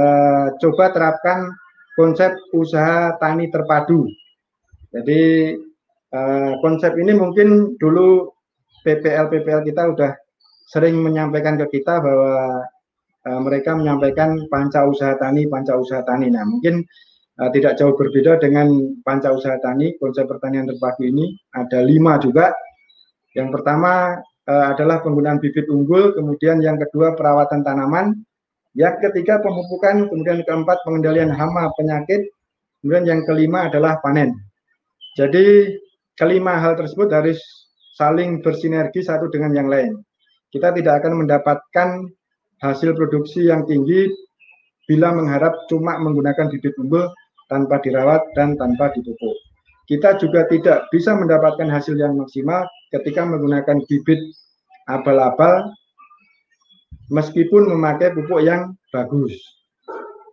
coba 0.58 0.90
terapkan 0.90 1.52
konsep 1.94 2.34
usaha 2.58 3.14
tani 3.22 3.54
terpadu 3.54 4.10
jadi 4.94 5.22
uh, 6.14 6.52
konsep 6.62 6.94
ini 7.02 7.18
mungkin 7.18 7.74
dulu 7.82 8.30
PPL 8.86 9.34
PPL 9.34 9.66
kita 9.66 9.90
udah 9.90 10.12
sering 10.70 11.02
menyampaikan 11.02 11.58
ke 11.58 11.82
kita 11.82 11.98
bahwa 11.98 12.62
uh, 13.26 13.42
mereka 13.42 13.74
menyampaikan 13.74 14.46
panca 14.54 14.86
usaha 14.86 15.18
tani, 15.18 15.50
panca 15.50 15.74
usaha 15.74 16.06
tani. 16.06 16.30
Nah, 16.30 16.46
mungkin 16.46 16.86
uh, 17.42 17.50
tidak 17.50 17.82
jauh 17.82 17.98
berbeda 17.98 18.38
dengan 18.38 18.94
panca 19.02 19.34
usaha 19.34 19.58
tani, 19.60 19.98
konsep 19.98 20.30
pertanian 20.30 20.70
terpadu 20.70 21.10
ini 21.10 21.34
ada 21.58 21.82
lima 21.82 22.22
juga. 22.22 22.54
Yang 23.34 23.50
pertama 23.60 24.22
uh, 24.46 24.66
adalah 24.78 25.02
penggunaan 25.02 25.42
bibit 25.42 25.66
unggul, 25.74 26.14
kemudian 26.14 26.62
yang 26.62 26.78
kedua 26.78 27.18
perawatan 27.18 27.66
tanaman, 27.66 28.22
yang 28.78 28.98
ketiga 29.02 29.42
pemupukan, 29.42 30.06
kemudian 30.06 30.46
keempat 30.46 30.78
pengendalian 30.86 31.34
hama 31.34 31.74
penyakit, 31.78 32.30
kemudian 32.82 33.06
yang 33.10 33.22
kelima 33.26 33.70
adalah 33.70 33.98
panen. 34.06 34.38
Jadi 35.14 35.78
kelima 36.18 36.58
hal 36.58 36.74
tersebut 36.74 37.10
harus 37.14 37.38
saling 37.94 38.42
bersinergi 38.42 39.06
satu 39.06 39.30
dengan 39.30 39.54
yang 39.54 39.70
lain. 39.70 40.02
Kita 40.50 40.74
tidak 40.74 41.02
akan 41.02 41.26
mendapatkan 41.26 41.90
hasil 42.62 42.94
produksi 42.98 43.50
yang 43.50 43.66
tinggi 43.70 44.10
bila 44.90 45.14
mengharap 45.14 45.54
cuma 45.70 45.98
menggunakan 46.02 46.50
bibit 46.50 46.74
unggul 46.82 47.10
tanpa 47.48 47.78
dirawat 47.82 48.22
dan 48.34 48.58
tanpa 48.58 48.90
dipupuk. 48.94 49.36
Kita 49.86 50.16
juga 50.18 50.48
tidak 50.48 50.88
bisa 50.90 51.14
mendapatkan 51.14 51.68
hasil 51.68 52.00
yang 52.00 52.16
maksimal 52.16 52.64
ketika 52.96 53.28
menggunakan 53.28 53.84
bibit 53.86 54.20
abal-abal 54.88 55.70
meskipun 57.12 57.68
memakai 57.68 58.16
pupuk 58.16 58.42
yang 58.42 58.74
bagus. 58.90 59.36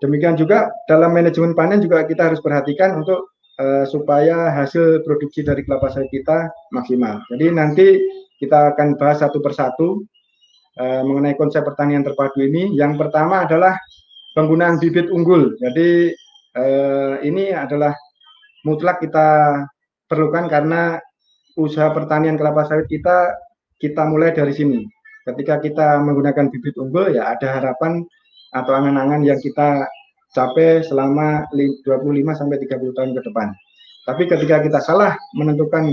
Demikian 0.01 0.39
juga 0.39 0.73
dalam 0.89 1.13
manajemen 1.13 1.53
panen 1.53 1.83
juga 1.83 2.07
kita 2.09 2.33
harus 2.33 2.41
perhatikan 2.41 3.05
untuk 3.05 3.37
uh, 3.61 3.85
supaya 3.85 4.49
hasil 4.57 5.05
produksi 5.05 5.45
dari 5.45 5.61
kelapa 5.63 5.93
sawit 5.93 6.09
kita 6.09 6.49
maksimal. 6.73 7.21
Jadi 7.29 7.47
nanti 7.53 7.87
kita 8.41 8.73
akan 8.75 8.97
bahas 8.97 9.21
satu 9.21 9.45
persatu 9.45 10.01
uh, 10.81 11.03
mengenai 11.05 11.37
konsep 11.37 11.61
pertanian 11.61 12.01
terpadu 12.01 12.41
ini. 12.41 12.73
Yang 12.73 12.97
pertama 13.07 13.45
adalah 13.45 13.77
penggunaan 14.33 14.81
bibit 14.81 15.13
unggul. 15.13 15.53
Jadi 15.61 16.11
uh, 16.57 17.21
ini 17.21 17.53
adalah 17.53 17.93
mutlak 18.65 19.05
kita 19.05 19.61
perlukan 20.09 20.49
karena 20.49 20.99
usaha 21.61 21.93
pertanian 21.93 22.41
kelapa 22.41 22.65
sawit 22.65 22.89
kita 22.89 23.37
kita 23.77 24.09
mulai 24.09 24.33
dari 24.33 24.57
sini. 24.57 24.81
Ketika 25.29 25.61
kita 25.61 26.01
menggunakan 26.01 26.49
bibit 26.49 26.81
unggul 26.81 27.13
ya 27.13 27.37
ada 27.37 27.61
harapan 27.61 28.01
atau 28.51 28.73
angan-angan 28.75 29.23
yang 29.23 29.39
kita 29.39 29.85
capai 30.31 30.87
selama 30.87 31.47
25 31.53 31.87
sampai 32.39 32.57
30 32.63 32.97
tahun 32.97 33.11
ke 33.19 33.23
depan. 33.31 33.49
Tapi 34.07 34.23
ketika 34.27 34.63
kita 34.65 34.81
salah 34.81 35.15
menentukan 35.37 35.91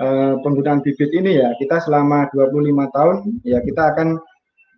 uh, 0.00 0.34
penggunaan 0.40 0.80
bibit 0.84 1.10
ini 1.12 1.40
ya 1.40 1.52
kita 1.58 1.82
selama 1.82 2.30
25 2.32 2.96
tahun 2.96 3.16
ya 3.42 3.58
kita 3.64 3.82
akan 3.96 4.08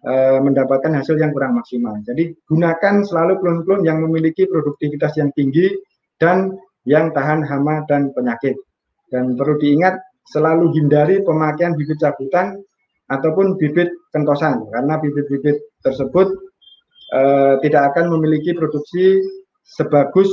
uh, 0.06 0.38
mendapatkan 0.40 0.92
hasil 0.96 1.18
yang 1.18 1.34
kurang 1.34 1.58
maksimal. 1.58 1.98
Jadi 2.06 2.32
gunakan 2.48 3.04
selalu 3.04 3.38
klon-klon 3.42 3.82
yang 3.84 4.00
memiliki 4.02 4.48
produktivitas 4.48 5.18
yang 5.20 5.30
tinggi 5.36 5.70
dan 6.16 6.54
yang 6.86 7.10
tahan 7.12 7.44
hama 7.44 7.84
dan 7.90 8.14
penyakit. 8.14 8.56
Dan 9.10 9.38
perlu 9.38 9.58
diingat 9.62 9.98
selalu 10.30 10.74
hindari 10.74 11.22
pemakaian 11.22 11.78
bibit 11.78 12.02
cabutan 12.02 12.58
ataupun 13.06 13.54
bibit 13.54 13.86
kentosan 14.10 14.66
karena 14.74 14.98
bibit-bibit 14.98 15.62
tersebut 15.86 16.26
uh, 17.12 17.60
tidak 17.60 17.94
akan 17.94 18.14
memiliki 18.16 18.56
produksi 18.56 19.20
sebagus 19.62 20.28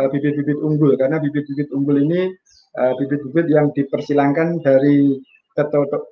uh, 0.00 0.08
bibit-bibit 0.08 0.60
unggul 0.60 0.94
karena 0.96 1.18
bibit-bibit 1.20 1.68
unggul 1.74 1.98
ini 1.98 2.32
uh, 2.78 2.92
bibit-bibit 2.96 3.48
yang 3.50 3.72
dipersilangkan 3.74 4.62
dari 4.62 5.18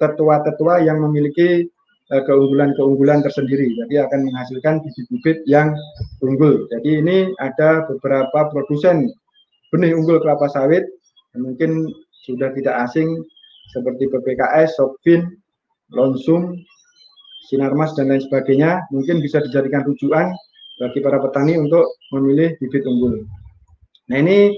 tetua-tetua 0.03 0.83
yang 0.83 0.99
memiliki 0.99 1.71
keunggulan-keunggulan 2.07 3.23
tersendiri. 3.23 3.67
Jadi 3.83 3.99
akan 3.99 4.27
menghasilkan 4.27 4.83
bibit-bibit 4.83 5.43
yang 5.47 5.75
unggul. 6.23 6.67
Jadi 6.71 7.03
ini 7.03 7.31
ada 7.39 7.87
beberapa 7.87 8.51
produsen 8.51 9.11
benih 9.71 9.95
unggul 9.95 10.23
kelapa 10.23 10.47
sawit 10.51 10.87
mungkin 11.39 11.87
sudah 12.27 12.51
tidak 12.55 12.91
asing 12.91 13.23
seperti 13.71 14.09
PPKS, 14.09 14.79
Sopin, 14.79 15.37
Lonsum, 15.93 16.59
Sinarmas 17.47 17.95
dan 17.95 18.11
lain 18.11 18.23
sebagainya 18.23 18.91
mungkin 18.91 19.23
bisa 19.23 19.39
dijadikan 19.39 19.87
rujukan 19.87 20.35
bagi 20.77 20.99
para 21.01 21.23
petani 21.23 21.57
untuk 21.57 21.97
memilih 22.13 22.59
bibit 22.61 22.85
unggul. 22.85 23.25
Nah 24.13 24.17
ini 24.21 24.53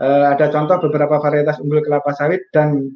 eh, 0.00 0.26
ada 0.32 0.48
contoh 0.48 0.80
beberapa 0.88 1.20
varietas 1.20 1.60
unggul 1.60 1.84
kelapa 1.84 2.14
sawit 2.16 2.40
dan 2.54 2.88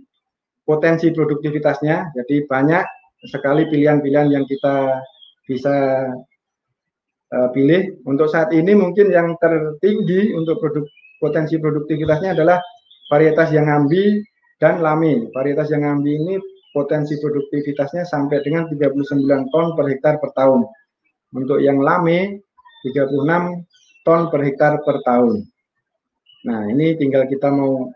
potensi 0.64 1.10
produktivitasnya. 1.12 2.14
Jadi 2.16 2.46
banyak 2.48 2.84
sekali 3.28 3.68
pilihan-pilihan 3.68 4.30
yang 4.32 4.44
kita 4.48 5.02
bisa 5.46 6.08
eh, 7.34 7.48
pilih. 7.52 8.02
Untuk 8.08 8.30
saat 8.32 8.54
ini 8.56 8.72
mungkin 8.72 9.12
yang 9.12 9.36
tertinggi 9.42 10.32
untuk 10.32 10.62
produk 10.62 10.86
potensi 11.22 11.54
produktivitasnya 11.60 12.34
adalah 12.34 12.58
varietas 13.06 13.54
yang 13.54 13.68
ambi 13.68 14.22
dan 14.58 14.82
lami. 14.82 15.30
Varietas 15.30 15.70
yang 15.70 15.86
ambi 15.86 16.18
ini 16.18 16.34
potensi 16.72 17.20
produktivitasnya 17.20 18.08
sampai 18.08 18.40
dengan 18.40 18.66
39 18.66 19.52
ton 19.52 19.76
per 19.76 19.86
hektar 19.92 20.16
per 20.18 20.32
tahun. 20.32 20.64
Untuk 21.32 21.60
yang 21.60 21.80
lame 21.80 22.42
36 22.84 24.02
ton 24.02 24.20
per 24.32 24.40
hektar 24.42 24.80
per 24.82 25.04
tahun. 25.06 25.44
Nah, 26.42 26.66
ini 26.66 26.98
tinggal 26.98 27.30
kita 27.30 27.52
mau 27.54 27.92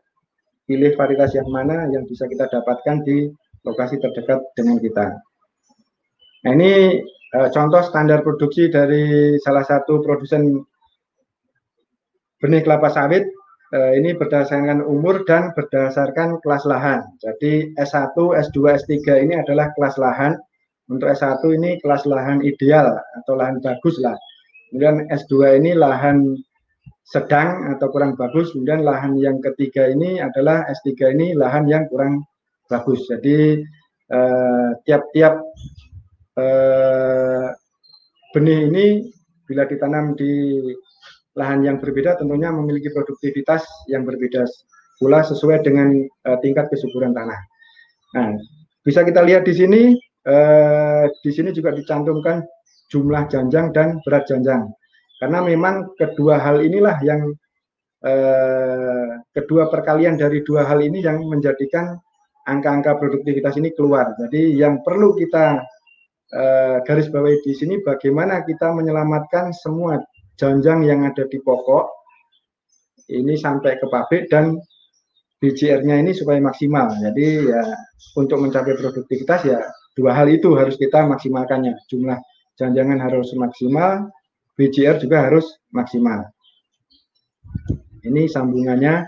pilih 0.66 0.94
varietas 0.94 1.34
yang 1.34 1.48
mana 1.50 1.90
yang 1.90 2.06
bisa 2.06 2.30
kita 2.30 2.46
dapatkan 2.46 3.02
di 3.02 3.26
lokasi 3.66 3.98
terdekat 3.98 4.42
dengan 4.54 4.78
kita. 4.78 5.06
Nah, 6.46 6.50
ini 6.54 7.02
e, 7.10 7.38
contoh 7.50 7.82
standar 7.82 8.22
produksi 8.22 8.70
dari 8.70 9.34
salah 9.42 9.66
satu 9.66 9.98
produsen 9.98 10.62
benih 12.38 12.62
kelapa 12.62 12.92
sawit 12.92 13.26
ini 13.74 14.14
berdasarkan 14.14 14.79
umur 14.79 15.26
dan 15.26 15.50
berdasarkan 15.59 16.38
kelas 16.38 16.62
lahan. 16.70 17.02
Jadi 17.18 17.74
S1, 17.74 18.14
S2, 18.14 18.59
S3 18.79 19.26
ini 19.26 19.35
adalah 19.35 19.74
kelas 19.74 19.98
lahan. 19.98 20.38
Untuk 20.87 21.11
S1 21.11 21.42
ini 21.50 21.83
kelas 21.83 22.07
lahan 22.07 22.46
ideal 22.46 22.94
atau 22.94 23.35
lahan 23.35 23.59
bagus 23.59 23.98
lah. 23.98 24.14
Kemudian 24.70 25.11
S2 25.11 25.59
ini 25.59 25.74
lahan 25.74 26.38
sedang 27.07 27.74
atau 27.74 27.87
kurang 27.90 28.18
bagus. 28.18 28.50
Kemudian 28.55 28.83
lahan 28.83 29.14
yang 29.18 29.38
ketiga 29.38 29.87
ini 29.87 30.18
adalah 30.18 30.66
S3 30.66 31.14
ini 31.14 31.35
lahan 31.38 31.70
yang 31.70 31.87
kurang 31.87 32.26
bagus. 32.66 33.07
Jadi 33.07 33.62
eh, 34.11 34.70
tiap-tiap 34.83 35.35
eh, 36.38 36.42
eh, 36.42 37.46
benih 38.35 38.61
ini 38.68 38.87
bila 39.46 39.62
ditanam 39.70 40.18
di 40.18 40.59
lahan 41.37 41.61
yang 41.62 41.77
berbeda 41.79 42.16
tentunya 42.16 42.49
memiliki 42.49 42.88
produktivitas 42.90 43.62
yang 43.92 44.09
berbeda 44.09 44.49
pula 44.96 45.20
sesuai 45.20 45.61
dengan 45.61 45.92
uh, 46.25 46.38
tingkat 46.40 46.72
kesuburan 46.72 47.12
tanah. 47.12 47.37
Nah, 48.16 48.33
bisa 48.81 49.05
kita 49.05 49.20
lihat 49.20 49.44
di 49.44 49.53
sini, 49.53 49.83
uh, 50.25 51.05
di 51.20 51.31
sini 51.31 51.53
juga 51.53 51.77
dicantumkan 51.77 52.40
jumlah 52.88 53.29
janjang 53.29 53.77
dan 53.77 54.01
berat 54.09 54.25
janjang. 54.25 54.64
Karena 55.20 55.44
memang 55.44 55.92
kedua 56.01 56.40
hal 56.40 56.64
inilah 56.64 56.96
yang 57.05 57.29
uh, 58.05 59.20
kedua 59.37 59.68
perkalian 59.68 60.16
dari 60.16 60.40
dua 60.40 60.64
hal 60.64 60.81
ini 60.81 61.05
yang 61.05 61.20
menjadikan 61.29 62.01
angka-angka 62.49 62.96
produktivitas 62.96 63.61
ini 63.61 63.77
keluar. 63.77 64.16
Jadi 64.16 64.57
yang 64.57 64.81
perlu 64.81 65.12
kita 65.14 65.61
garis 66.83 67.07
bawahi 67.07 67.38
di 67.46 67.55
sini 67.55 67.79
bagaimana 67.87 68.42
kita 68.42 68.75
menyelamatkan 68.75 69.55
semua 69.55 69.94
janjang 70.37 70.85
yang 70.85 71.05
ada 71.05 71.25
di 71.29 71.40
pokok 71.40 71.96
ini 73.12 73.35
sampai 73.37 73.81
ke 73.81 73.87
pabrik 73.88 74.29
dan 74.29 74.57
BCR-nya 75.37 76.01
ini 76.01 76.16
supaya 76.16 76.40
maksimal. 76.40 76.96
Jadi 76.96 77.53
ya 77.53 77.62
untuk 78.16 78.40
mencapai 78.40 78.72
produktivitas 78.77 79.40
ya 79.44 79.61
dua 79.96 80.16
hal 80.16 80.29
itu 80.33 80.57
harus 80.57 80.81
kita 80.81 81.05
maksimalkannya. 81.05 81.77
Jumlah 81.88 82.18
janjangan 82.57 82.99
harus 83.01 83.33
maksimal, 83.37 84.09
BCR 84.57 84.96
juga 85.01 85.29
harus 85.29 85.61
maksimal. 85.70 86.25
Ini 88.07 88.31
sambungannya. 88.31 89.05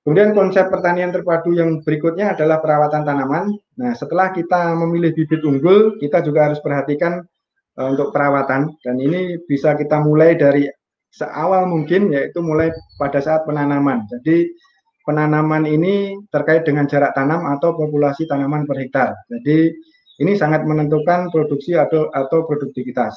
Kemudian 0.00 0.32
konsep 0.32 0.72
pertanian 0.72 1.12
terpadu 1.12 1.52
yang 1.52 1.84
berikutnya 1.84 2.32
adalah 2.32 2.58
perawatan 2.64 3.04
tanaman. 3.04 3.52
Nah, 3.76 3.92
setelah 3.92 4.32
kita 4.32 4.72
memilih 4.74 5.12
bibit 5.12 5.44
unggul, 5.44 6.00
kita 6.00 6.24
juga 6.24 6.50
harus 6.50 6.58
perhatikan 6.64 7.20
untuk 7.78 8.10
perawatan 8.10 8.74
dan 8.82 8.96
ini 8.98 9.38
bisa 9.46 9.78
kita 9.78 10.02
mulai 10.02 10.34
dari 10.34 10.66
seawal 11.10 11.66
mungkin 11.66 12.10
yaitu 12.14 12.42
mulai 12.42 12.70
pada 12.98 13.18
saat 13.22 13.46
penanaman. 13.46 14.06
Jadi 14.10 14.50
penanaman 15.06 15.66
ini 15.66 16.18
terkait 16.30 16.62
dengan 16.62 16.86
jarak 16.86 17.14
tanam 17.18 17.46
atau 17.50 17.74
populasi 17.74 18.30
tanaman 18.30 18.66
per 18.66 18.78
hektar. 18.78 19.14
Jadi 19.26 19.74
ini 20.20 20.32
sangat 20.36 20.62
menentukan 20.68 21.32
produksi 21.32 21.74
atau 21.74 22.12
atau 22.12 22.46
produktivitas. 22.46 23.16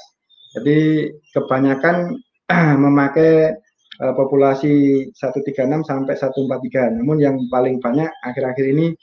Jadi 0.58 1.10
kebanyakan 1.34 2.18
memakai 2.84 3.54
uh, 4.02 4.14
populasi 4.16 5.06
136 5.14 5.86
sampai 5.86 6.14
143. 6.16 6.98
Namun 7.02 7.18
yang 7.20 7.36
paling 7.52 7.78
banyak 7.84 8.10
akhir-akhir 8.26 8.66
ini 8.74 8.96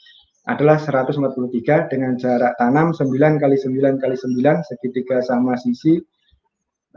adalah 0.49 0.81
143 0.81 1.91
dengan 1.91 2.17
jarak 2.17 2.57
tanam 2.57 2.93
9 2.97 3.41
kali 3.41 3.55
9 3.61 4.01
kali 4.01 4.15
9 4.17 4.69
segitiga 4.69 5.21
sama 5.21 5.53
sisi 5.57 6.01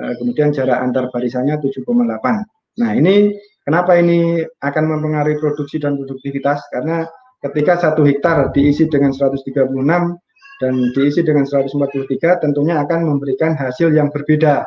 eh, 0.01 0.15
kemudian 0.17 0.53
jarak 0.55 0.81
antar 0.81 1.13
barisannya 1.13 1.61
7,8 1.61 2.81
nah 2.81 2.91
ini 2.97 3.37
kenapa 3.63 4.01
ini 4.01 4.41
akan 4.41 4.85
mempengaruhi 4.97 5.37
produksi 5.37 5.77
dan 5.77 6.01
produktivitas 6.01 6.65
karena 6.73 7.05
ketika 7.45 7.77
satu 7.77 8.09
hektar 8.09 8.49
diisi 8.57 8.89
dengan 8.89 9.13
136 9.13 9.69
dan 10.63 10.75
diisi 10.97 11.21
dengan 11.21 11.45
143 11.45 12.41
tentunya 12.41 12.81
akan 12.81 13.01
memberikan 13.05 13.53
hasil 13.59 13.93
yang 13.93 14.09
berbeda. 14.09 14.65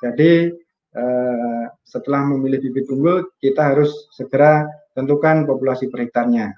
Jadi 0.00 0.48
eh, 0.94 1.64
setelah 1.84 2.22
memilih 2.32 2.64
bibit 2.64 2.88
unggul 2.88 3.28
kita 3.42 3.74
harus 3.74 3.90
segera 4.14 4.64
tentukan 4.94 5.44
populasi 5.44 5.90
per 5.90 6.06
hektarnya. 6.06 6.48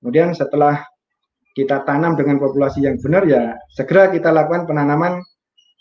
Kemudian 0.00 0.36
setelah 0.36 0.84
kita 1.56 1.84
tanam 1.88 2.14
dengan 2.20 2.36
populasi 2.36 2.84
yang 2.84 3.00
benar 3.00 3.24
ya 3.24 3.56
segera 3.72 4.12
kita 4.12 4.28
lakukan 4.28 4.68
penanaman 4.68 5.24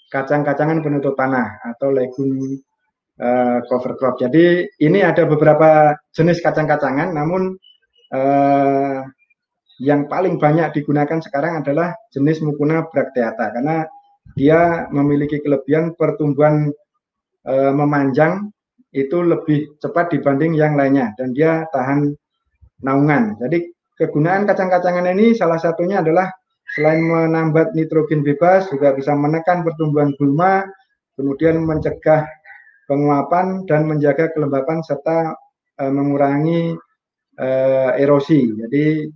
kacang-kacangan 0.07 0.79
penutup 0.79 1.19
tanah 1.19 1.59
atau 1.75 1.91
legume 1.91 2.63
uh, 3.19 3.59
cover 3.67 3.99
crop. 3.99 4.15
Jadi 4.15 4.63
ini 4.79 5.03
ada 5.03 5.27
beberapa 5.27 5.91
jenis 6.15 6.39
kacang-kacangan 6.39 7.11
namun 7.11 7.59
uh, 8.15 9.03
yang 9.83 10.07
paling 10.07 10.39
banyak 10.39 10.71
digunakan 10.71 11.19
sekarang 11.19 11.59
adalah 11.59 11.91
jenis 12.15 12.39
Mucuna 12.39 12.87
bracteata 12.87 13.51
karena 13.51 13.83
dia 14.35 14.87
memiliki 14.91 15.43
kelebihan 15.43 15.93
pertumbuhan 15.99 16.71
e, 17.43 17.55
memanjang 17.75 18.51
itu 18.95 19.19
lebih 19.19 19.75
cepat 19.83 20.15
dibanding 20.15 20.55
yang 20.55 20.79
lainnya 20.79 21.11
dan 21.19 21.35
dia 21.35 21.67
tahan 21.75 22.15
naungan. 22.79 23.35
Jadi 23.43 23.74
kegunaan 23.95 24.43
kacang-kacangan 24.47 25.07
ini 25.15 25.35
salah 25.35 25.59
satunya 25.59 26.03
adalah 26.03 26.31
selain 26.75 26.99
menambah 27.03 27.71
nitrogen 27.77 28.25
bebas 28.25 28.67
juga 28.67 28.91
bisa 28.95 29.15
menekan 29.15 29.63
pertumbuhan 29.63 30.11
gulma, 30.17 30.65
kemudian 31.15 31.63
mencegah 31.63 32.27
penguapan 32.85 33.63
dan 33.65 33.87
menjaga 33.87 34.29
kelembapan 34.33 34.81
serta 34.85 35.33
e, 35.79 35.83
mengurangi 35.89 36.77
uh, 37.39 37.91
erosi. 37.99 38.51
Jadi 38.55 39.07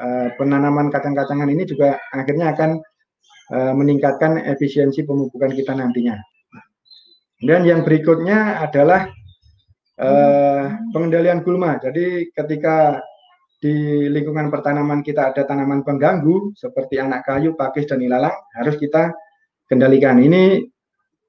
uh, 0.00 0.28
penanaman 0.36 0.88
kacang-kacangan 0.88 1.48
ini 1.48 1.64
juga 1.68 2.00
akhirnya 2.12 2.56
akan 2.56 2.70
uh, 3.52 3.72
meningkatkan 3.76 4.40
efisiensi 4.40 5.04
pemupukan 5.04 5.52
kita 5.52 5.76
nantinya. 5.76 6.16
Dan 7.42 7.66
yang 7.66 7.82
berikutnya 7.82 8.62
adalah 8.62 9.10
uh, 9.98 10.64
pengendalian 10.94 11.42
gulma. 11.42 11.76
Jadi 11.82 12.30
ketika 12.30 13.02
di 13.62 14.10
lingkungan 14.10 14.50
pertanaman 14.50 15.06
kita 15.06 15.30
ada 15.30 15.46
tanaman 15.46 15.86
pengganggu 15.86 16.50
seperti 16.58 16.98
anak 16.98 17.22
kayu, 17.22 17.54
pakis, 17.54 17.86
dan 17.86 18.02
ilalang 18.02 18.34
harus 18.58 18.74
kita 18.74 19.14
kendalikan. 19.70 20.18
Ini 20.18 20.66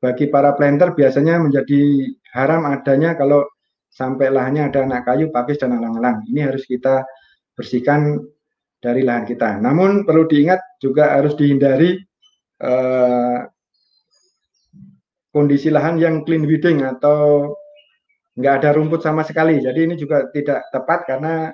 bagi 0.01 0.33
para 0.33 0.57
planter 0.57 0.97
biasanya 0.97 1.37
menjadi 1.37 2.09
haram 2.33 2.65
adanya 2.65 3.13
kalau 3.13 3.45
sampai 3.93 4.33
lahannya 4.33 4.65
ada 4.65 4.81
anak 4.81 5.05
kayu, 5.05 5.29
pakis, 5.29 5.61
dan 5.61 5.77
alang-alang. 5.77 6.25
Ini 6.25 6.49
harus 6.49 6.65
kita 6.65 7.05
bersihkan 7.53 8.17
dari 8.81 9.05
lahan 9.05 9.29
kita. 9.29 9.61
Namun 9.61 10.01
perlu 10.01 10.25
diingat 10.25 10.81
juga 10.81 11.13
harus 11.13 11.37
dihindari 11.37 12.01
eh, 12.65 13.39
kondisi 15.29 15.69
lahan 15.69 16.01
yang 16.01 16.25
clean 16.25 16.49
weeding 16.49 16.81
atau 16.81 17.53
nggak 18.33 18.53
ada 18.57 18.69
rumput 18.73 19.05
sama 19.05 19.21
sekali. 19.21 19.61
Jadi 19.61 19.85
ini 19.85 19.95
juga 20.01 20.25
tidak 20.33 20.65
tepat 20.73 21.05
karena 21.05 21.53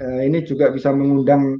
eh, 0.00 0.26
ini 0.28 0.44
juga 0.44 0.70
bisa 0.70 0.90
mengundang 0.94 1.58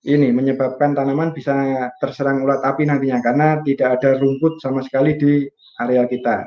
ini 0.00 0.32
menyebabkan 0.32 0.96
tanaman 0.96 1.36
bisa 1.36 1.88
terserang 2.00 2.40
ulat 2.40 2.64
api 2.64 2.88
nantinya 2.88 3.20
karena 3.20 3.48
tidak 3.60 4.00
ada 4.00 4.16
rumput 4.16 4.56
sama 4.64 4.80
sekali 4.80 5.16
di 5.20 5.44
area 5.80 6.08
kita. 6.08 6.44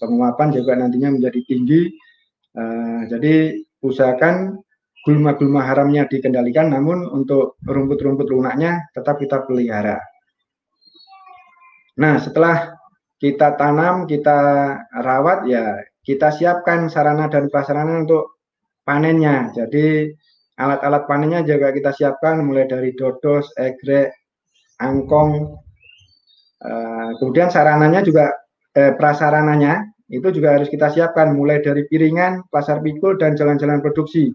Penguapan 0.00 0.48
juga 0.56 0.72
nantinya 0.74 1.12
menjadi 1.12 1.40
tinggi 1.44 1.92
Uh, 2.54 3.02
jadi 3.10 3.58
usahakan 3.82 4.62
gulma-gulma 5.02 5.66
haramnya 5.66 6.06
dikendalikan, 6.06 6.70
namun 6.70 7.02
untuk 7.10 7.58
rumput-rumput 7.66 8.30
lunaknya 8.30 8.86
tetap 8.94 9.18
kita 9.18 9.42
pelihara. 9.42 9.98
Nah, 11.98 12.22
setelah 12.22 12.78
kita 13.18 13.58
tanam, 13.58 14.06
kita 14.06 14.38
rawat, 15.02 15.50
ya 15.50 15.82
kita 16.06 16.30
siapkan 16.30 16.86
sarana 16.86 17.26
dan 17.26 17.50
prasarana 17.50 18.06
untuk 18.06 18.38
panennya. 18.86 19.50
Jadi 19.50 20.14
alat-alat 20.54 21.02
panennya 21.10 21.40
juga 21.42 21.74
kita 21.74 21.90
siapkan 21.90 22.42
mulai 22.42 22.70
dari 22.70 22.94
dodos, 22.94 23.50
egrek, 23.58 24.14
angkong, 24.78 25.58
uh, 26.62 27.10
kemudian 27.18 27.50
sarananya 27.50 28.02
juga 28.02 28.30
eh, 28.74 28.94
prasarananya 28.94 29.86
itu 30.12 30.28
juga 30.30 30.58
harus 30.58 30.68
kita 30.68 30.92
siapkan 30.92 31.32
mulai 31.32 31.64
dari 31.64 31.88
piringan, 31.88 32.44
pasar 32.52 32.84
pikul 32.84 33.16
dan 33.16 33.34
jalan-jalan 33.34 33.80
produksi 33.80 34.30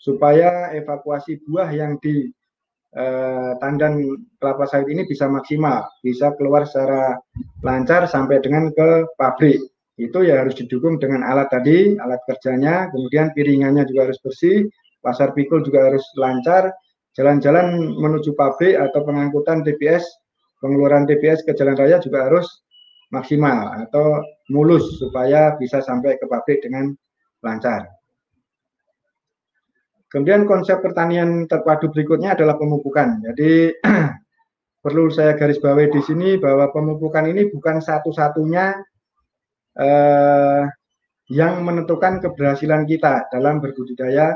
supaya 0.00 0.72
evakuasi 0.72 1.44
buah 1.44 1.68
yang 1.70 2.00
di 2.00 2.32
eh, 2.96 3.52
tandan 3.60 4.00
kelapa 4.40 4.64
sawit 4.66 4.88
ini 4.90 5.04
bisa 5.04 5.28
maksimal, 5.28 5.84
bisa 6.00 6.32
keluar 6.40 6.64
secara 6.64 7.20
lancar 7.60 8.08
sampai 8.08 8.40
dengan 8.40 8.72
ke 8.72 9.06
pabrik. 9.20 9.60
Itu 10.00 10.24
ya 10.24 10.40
harus 10.40 10.56
didukung 10.56 10.96
dengan 10.96 11.20
alat 11.28 11.52
tadi, 11.52 12.00
alat 12.00 12.24
kerjanya, 12.24 12.88
kemudian 12.88 13.36
piringannya 13.36 13.84
juga 13.84 14.08
harus 14.08 14.16
bersih, 14.24 14.64
pasar 15.00 15.32
pikul 15.36 15.64
juga 15.64 15.90
harus 15.90 16.04
lancar, 16.16 16.72
jalan-jalan 17.16 17.96
menuju 17.98 18.32
pabrik 18.38 18.78
atau 18.78 19.02
pengangkutan 19.02 19.66
TPS, 19.66 20.04
pengeluaran 20.62 21.08
TPS 21.08 21.42
ke 21.42 21.56
jalan 21.56 21.74
raya 21.74 21.98
juga 21.98 22.28
harus 22.30 22.46
maksimal 23.10 23.74
atau 23.88 24.22
mulus 24.54 24.86
supaya 25.02 25.58
bisa 25.58 25.82
sampai 25.82 26.16
ke 26.16 26.26
pabrik 26.30 26.62
dengan 26.62 26.94
lancar. 27.42 27.90
Kemudian 30.10 30.42
konsep 30.42 30.82
pertanian 30.82 31.46
terpadu 31.46 31.90
berikutnya 31.94 32.34
adalah 32.34 32.58
pemupukan. 32.58 33.22
Jadi 33.30 33.70
perlu 34.84 35.06
saya 35.10 35.38
garis 35.38 35.62
bawahi 35.62 35.90
di 35.90 36.02
sini 36.02 36.34
bahwa 36.34 36.66
pemupukan 36.74 37.30
ini 37.30 37.46
bukan 37.46 37.78
satu-satunya 37.78 38.74
eh, 39.78 40.62
yang 41.30 41.62
menentukan 41.62 42.18
keberhasilan 42.18 42.90
kita 42.90 43.30
dalam 43.30 43.62
berbudidaya 43.62 44.34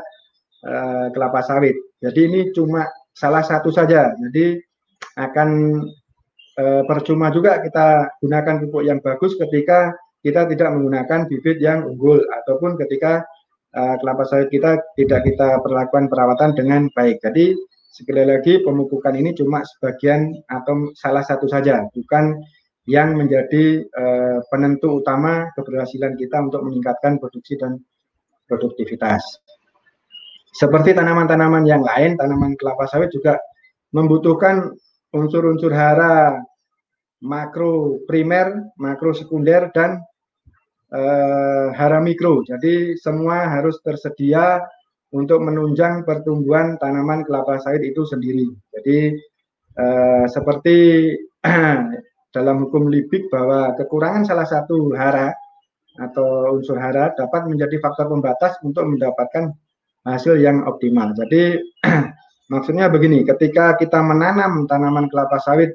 eh, 0.65 1.07
kelapa 1.13 1.45
sawit. 1.45 1.77
Jadi 2.01 2.21
ini 2.25 2.41
cuma 2.53 2.89
salah 3.15 3.47
satu 3.47 3.71
saja. 3.71 4.13
Jadi 4.19 4.59
akan 5.15 5.49
e, 6.59 6.65
percuma 6.87 7.31
juga 7.31 7.63
kita 7.63 8.19
gunakan 8.19 8.67
pupuk 8.67 8.83
yang 8.83 8.99
bagus 8.99 9.39
ketika 9.39 9.95
kita 10.25 10.49
tidak 10.51 10.75
menggunakan 10.75 11.31
bibit 11.31 11.63
yang 11.63 11.87
unggul 11.87 12.19
ataupun 12.43 12.75
ketika 12.81 13.23
e, 13.71 13.81
kelapa 14.03 14.27
sawit 14.27 14.51
kita 14.51 14.83
tidak 14.99 15.23
kita 15.23 15.63
perlakukan 15.63 16.11
perawatan 16.11 16.59
dengan 16.59 16.91
baik. 16.93 17.23
Jadi 17.23 17.55
sekali 17.95 18.27
lagi 18.27 18.59
pemupukan 18.67 19.15
ini 19.15 19.31
cuma 19.39 19.63
sebagian 19.63 20.35
atau 20.51 20.91
salah 20.99 21.23
satu 21.23 21.47
saja, 21.47 21.87
bukan 21.95 22.43
yang 22.85 23.17
menjadi 23.17 23.81
penentu 24.53 25.01
utama 25.01 25.49
keberhasilan 25.57 26.21
kita 26.21 26.37
untuk 26.37 26.69
meningkatkan 26.69 27.17
produksi 27.17 27.57
dan 27.57 27.81
produktivitas. 28.45 29.41
Seperti 30.55 30.95
tanaman-tanaman 30.95 31.67
yang 31.67 31.83
lain, 31.83 32.15
tanaman 32.15 32.55
kelapa 32.55 32.87
sawit 32.87 33.11
juga 33.11 33.35
membutuhkan 33.91 34.71
unsur-unsur 35.11 35.75
hara 35.75 36.39
makro 37.27 37.99
primer, 38.07 38.71
makro 38.79 39.11
sekunder, 39.11 39.75
dan 39.75 39.99
eh, 40.95 41.67
hara 41.75 41.99
mikro. 41.99 42.47
Jadi 42.47 42.95
semua 42.95 43.51
harus 43.51 43.83
tersedia 43.83 44.63
untuk 45.11 45.43
menunjang 45.43 46.07
pertumbuhan 46.07 46.79
tanaman 46.79 47.27
kelapa 47.27 47.59
sawit 47.59 47.83
itu 47.83 48.07
sendiri. 48.07 48.47
Jadi 48.79 49.11
eh, 49.75 50.25
seperti 50.31 50.79
dalam 52.35 52.57
hukum 52.63 52.91
libik 52.91 53.27
bahwa 53.27 53.75
kekurangan 53.75 54.23
salah 54.23 54.47
satu 54.47 54.95
hara 54.95 55.35
atau 55.99 56.59
unsur 56.59 56.79
hara 56.79 57.15
dapat 57.15 57.47
menjadi 57.47 57.79
faktor 57.79 58.11
pembatas 58.11 58.59
untuk 58.67 58.83
mendapatkan 58.87 59.55
hasil 60.05 60.41
yang 60.41 60.65
optimal. 60.69 61.13
Jadi 61.17 61.59
Maksudnya 62.53 62.93
begini, 62.93 63.25
ketika 63.25 63.73
kita 63.81 64.05
menanam 64.05 64.69
tanaman 64.69 65.09
kelapa 65.09 65.41
sawit 65.41 65.73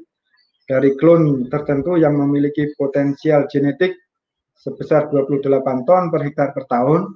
dari 0.70 0.94
klon 1.02 1.50
tertentu 1.50 1.98
yang 1.98 2.14
memiliki 2.14 2.70
potensial 2.78 3.50
genetik 3.50 3.98
sebesar 4.54 5.10
28 5.10 5.50
ton 5.90 6.14
per 6.14 6.22
hektar 6.22 6.54
per 6.54 6.70
tahun, 6.70 7.10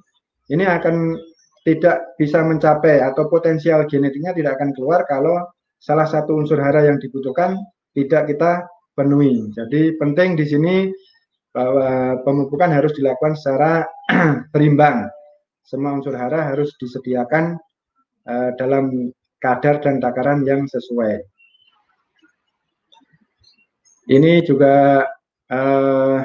ini 0.49 0.65
akan 0.65 1.13
tidak 1.61 2.17
bisa 2.17 2.41
mencapai 2.41 3.05
atau 3.05 3.29
potensial 3.29 3.85
genetiknya 3.85 4.33
tidak 4.33 4.57
akan 4.57 4.73
keluar 4.73 5.05
kalau 5.05 5.37
salah 5.77 6.09
satu 6.09 6.33
unsur 6.33 6.57
hara 6.57 6.89
yang 6.89 6.97
dibutuhkan 6.97 7.53
tidak 7.93 8.33
kita 8.33 8.65
penuhi. 8.97 9.53
Jadi 9.53 9.93
penting 10.01 10.33
di 10.33 10.49
sini 10.49 10.75
bahwa 11.53 12.17
pemupukan 12.25 12.73
harus 12.73 12.97
dilakukan 12.97 13.37
secara 13.37 13.85
berimbang. 14.53 15.05
Semua 15.63 15.95
unsur 15.95 16.13
hara 16.19 16.51
harus 16.51 16.75
disediakan 16.75 17.57
uh, 18.27 18.51
dalam 18.59 19.11
kadar 19.43 19.83
dan 19.83 19.99
takaran 19.99 20.47
yang 20.47 20.63
sesuai. 20.63 21.19
Ini 24.03 24.43
juga 24.43 25.03
eh, 25.47 26.19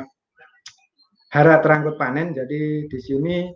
hara 1.30 1.54
terangkut 1.62 1.94
panen, 1.94 2.34
jadi 2.34 2.90
di 2.90 2.98
sini 2.98 3.46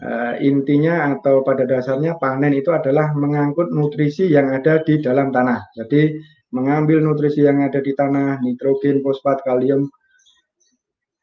uh, 0.00 0.34
intinya 0.40 1.12
atau 1.12 1.44
pada 1.44 1.68
dasarnya 1.68 2.16
panen 2.16 2.56
itu 2.56 2.72
adalah 2.72 3.12
mengangkut 3.12 3.72
nutrisi 3.76 4.32
yang 4.32 4.48
ada 4.56 4.80
di 4.80 5.04
dalam 5.04 5.28
tanah. 5.32 5.68
Jadi 5.76 6.16
mengambil 6.56 7.04
nutrisi 7.04 7.44
yang 7.44 7.60
ada 7.60 7.84
di 7.84 7.92
tanah, 7.92 8.40
nitrogen, 8.40 9.04
fosfat, 9.04 9.44
kalium, 9.44 9.84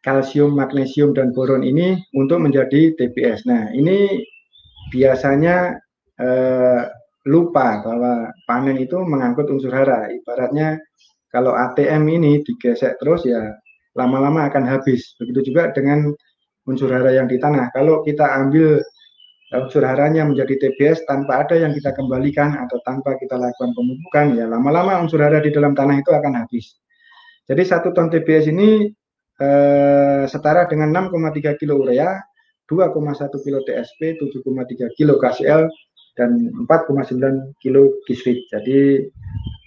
kalsium, 0.03 0.53
magnesium, 0.53 1.15
dan 1.15 1.31
boron 1.31 1.63
ini 1.63 1.97
untuk 2.13 2.43
menjadi 2.43 2.93
TPS. 2.99 3.47
Nah, 3.47 3.71
ini 3.71 4.21
biasanya 4.91 5.79
uh, 6.19 6.83
lupa 7.23 7.79
bahwa 7.81 8.29
panen 8.45 8.77
itu 8.77 8.99
mengangkut 8.99 9.47
unsur 9.47 9.71
hara. 9.71 10.11
Ibaratnya 10.11 10.77
kalau 11.31 11.55
ATM 11.55 12.03
ini 12.11 12.43
digesek 12.43 12.99
terus 12.99 13.23
ya 13.23 13.55
lama-lama 13.95 14.45
akan 14.51 14.67
habis. 14.67 15.15
Begitu 15.17 15.53
juga 15.53 15.71
dengan 15.71 16.11
unsur 16.67 16.91
hara 16.91 17.15
yang 17.15 17.31
di 17.31 17.39
tanah. 17.39 17.71
Kalau 17.71 18.03
kita 18.03 18.27
ambil 18.27 18.83
eh, 19.55 19.59
unsur 19.63 19.87
haranya 19.87 20.27
menjadi 20.27 20.59
TBS 20.59 21.07
tanpa 21.07 21.47
ada 21.47 21.55
yang 21.55 21.71
kita 21.71 21.95
kembalikan 21.95 22.59
atau 22.59 22.77
tanpa 22.83 23.15
kita 23.17 23.39
lakukan 23.39 23.71
pemupukan, 23.71 24.35
ya 24.35 24.45
lama-lama 24.51 24.99
unsur 24.99 25.23
hara 25.23 25.39
di 25.39 25.49
dalam 25.49 25.71
tanah 25.71 26.03
itu 26.03 26.11
akan 26.11 26.43
habis. 26.43 26.75
Jadi 27.47 27.63
satu 27.63 27.91
ton 27.91 28.07
TBS 28.07 28.51
ini 28.51 28.87
eh, 29.41 30.23
setara 30.29 30.69
dengan 30.69 31.09
6,3 31.09 31.57
kilo 31.57 31.81
urea, 31.81 32.21
2,1 32.69 33.45
kilo 33.45 33.59
TSP, 33.65 34.17
7,3 34.17 34.97
kilo 34.97 35.17
KCL, 35.21 35.69
dan 36.17 36.53
4,9 36.69 37.57
kilo 37.57 37.97
gisrit. 38.05 38.45
Jadi 38.53 39.09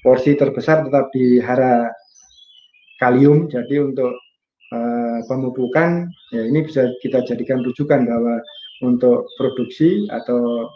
porsi 0.06 0.38
terbesar 0.38 0.86
tetap 0.86 1.10
di 1.10 1.42
hara 1.42 1.90
kalium. 3.02 3.50
Jadi 3.50 3.82
untuk 3.82 4.14
uh, 4.72 5.18
pemupukan 5.26 6.06
ya 6.30 6.42
ini 6.46 6.64
bisa 6.64 6.90
kita 7.02 7.26
jadikan 7.26 7.62
rujukan 7.66 8.06
bahwa 8.06 8.38
untuk 8.86 9.26
produksi 9.40 10.06
atau 10.12 10.70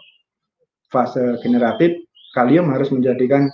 fase 0.91 1.39
generatif 1.47 1.95
kalium 2.35 2.71
harus 2.75 2.91
menjadikan 2.91 3.47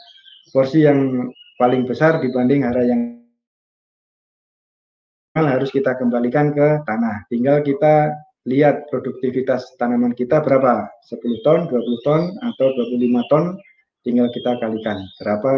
porsi 0.53 0.88
yang 0.88 1.29
paling 1.61 1.85
besar 1.85 2.20
dibanding 2.20 2.64
hara 2.64 2.85
yang 2.85 3.15
harus 5.44 5.68
kita 5.68 5.92
kembalikan 6.01 6.57
ke 6.57 6.81
tanah. 6.88 7.29
Tinggal 7.29 7.61
kita 7.61 8.16
lihat 8.49 8.88
produktivitas 8.88 9.77
tanaman 9.77 10.16
kita 10.16 10.40
berapa 10.40 10.88
10 11.05 11.44
ton, 11.44 11.68
20 11.68 12.07
ton, 12.07 12.22
atau 12.40 12.66
25 12.72 13.29
ton 13.29 13.44
tinggal 14.07 14.31
kita 14.31 14.55
kalikan 14.62 15.03
berapa 15.18 15.53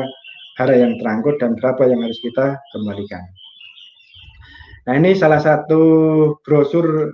hara 0.57 0.75
yang 0.75 0.97
terangkut 0.97 1.37
dan 1.37 1.55
berapa 1.55 1.85
yang 1.87 2.01
harus 2.01 2.19
kita 2.25 2.57
kembalikan. 2.73 3.23
Nah 4.89 4.97
ini 4.97 5.13
salah 5.13 5.39
satu 5.39 5.81
brosur 6.41 7.13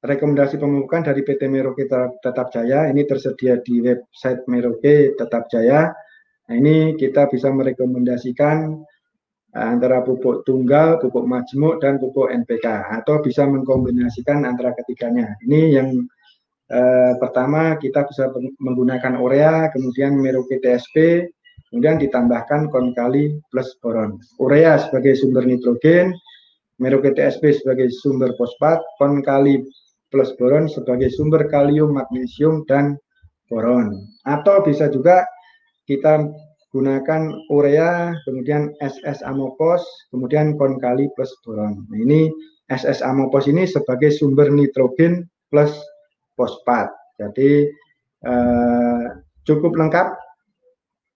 rekomendasi 0.00 0.56
pemupukan 0.56 1.04
dari 1.04 1.20
PT 1.22 1.46
Merauke 1.46 1.84
Tetap 2.24 2.48
Jaya. 2.50 2.88
Ini 2.88 3.04
tersedia 3.04 3.60
di 3.60 3.84
website 3.84 4.48
Merauke 4.48 5.12
Tetap 5.14 5.46
Jaya. 5.52 5.92
Nah 6.48 6.54
ini 6.56 6.96
kita 6.96 7.28
bisa 7.28 7.52
merekomendasikan 7.52 8.80
antara 9.52 10.00
pupuk 10.00 10.48
tunggal, 10.48 10.96
pupuk 10.96 11.28
majemuk, 11.28 11.84
dan 11.84 12.00
pupuk 12.00 12.32
NPK. 12.32 12.64
Atau 12.88 13.20
bisa 13.20 13.44
mengkombinasikan 13.44 14.48
antara 14.48 14.72
ketiganya. 14.72 15.36
Ini 15.44 15.60
yang 15.76 15.88
eh, 16.72 17.12
pertama 17.20 17.76
kita 17.76 18.08
bisa 18.08 18.32
menggunakan 18.60 19.20
urea, 19.20 19.68
kemudian 19.68 20.16
Merauke 20.16 20.56
TSP, 20.56 21.28
kemudian 21.68 22.00
ditambahkan 22.00 22.72
konkali 22.72 23.36
plus 23.52 23.76
boron. 23.84 24.16
Urea 24.40 24.80
sebagai 24.80 25.12
sumber 25.20 25.44
nitrogen, 25.44 26.16
Merauke 26.80 27.12
TSP 27.12 27.60
sebagai 27.60 27.92
sumber 27.92 28.32
fosfat, 28.40 28.80
konkali 28.96 29.60
plus 30.08 30.32
boron 30.40 30.68
sebagai 30.68 31.12
sumber 31.12 31.48
kalium, 31.52 31.92
magnesium, 31.96 32.64
dan 32.64 32.96
boron. 33.52 34.00
Atau 34.24 34.64
bisa 34.64 34.88
juga 34.88 35.28
kita 35.84 36.24
gunakan 36.72 37.22
urea, 37.52 38.16
kemudian 38.24 38.72
SS 38.80 39.20
amopos, 39.28 39.84
kemudian 40.08 40.56
konkali 40.56 41.12
plus 41.12 41.28
boron. 41.44 41.84
Nah, 41.92 41.98
ini 42.00 42.32
SS 42.72 43.04
amopos 43.04 43.44
ini 43.44 43.68
sebagai 43.68 44.08
sumber 44.08 44.48
nitrogen 44.48 45.28
plus 45.52 45.76
fosfat. 46.32 46.88
Jadi 47.20 47.68
eh, 48.24 49.04
cukup 49.44 49.76
lengkap 49.76 50.16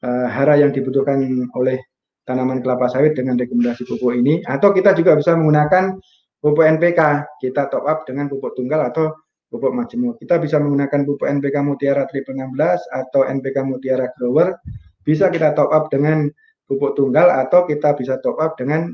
eh, 0.05 0.29
hara 0.29 0.61
yang 0.61 0.77
dibutuhkan 0.77 1.25
oleh 1.57 1.81
tanaman 2.29 2.61
kelapa 2.61 2.93
sawit 2.93 3.17
dengan 3.17 3.41
rekomendasi 3.41 3.89
pupuk 3.89 4.13
ini 4.13 4.45
atau 4.45 4.75
kita 4.77 4.93
juga 4.93 5.17
bisa 5.17 5.33
menggunakan 5.39 5.97
pupuk 6.43 6.67
NPK 6.67 7.01
kita 7.41 7.71
top 7.71 7.87
up 7.87 8.03
dengan 8.05 8.27
pupuk 8.27 8.53
tunggal 8.59 8.91
atau 8.91 9.15
pupuk 9.47 9.71
majemuk 9.71 10.19
kita 10.19 10.43
bisa 10.43 10.59
menggunakan 10.59 11.07
pupuk 11.07 11.31
NPK 11.31 11.63
Mutiara 11.63 12.03
Triple 12.11 12.35
16 12.35 12.59
atau 12.91 13.23
NPK 13.31 13.57
Mutiara 13.63 14.11
Grower 14.19 14.59
bisa 15.07 15.31
kita 15.31 15.55
top 15.55 15.71
up 15.71 15.87
dengan 15.87 16.27
pupuk 16.67 16.99
tunggal 16.99 17.31
atau 17.31 17.63
kita 17.63 17.95
bisa 17.95 18.19
top 18.19 18.43
up 18.43 18.59
dengan 18.59 18.91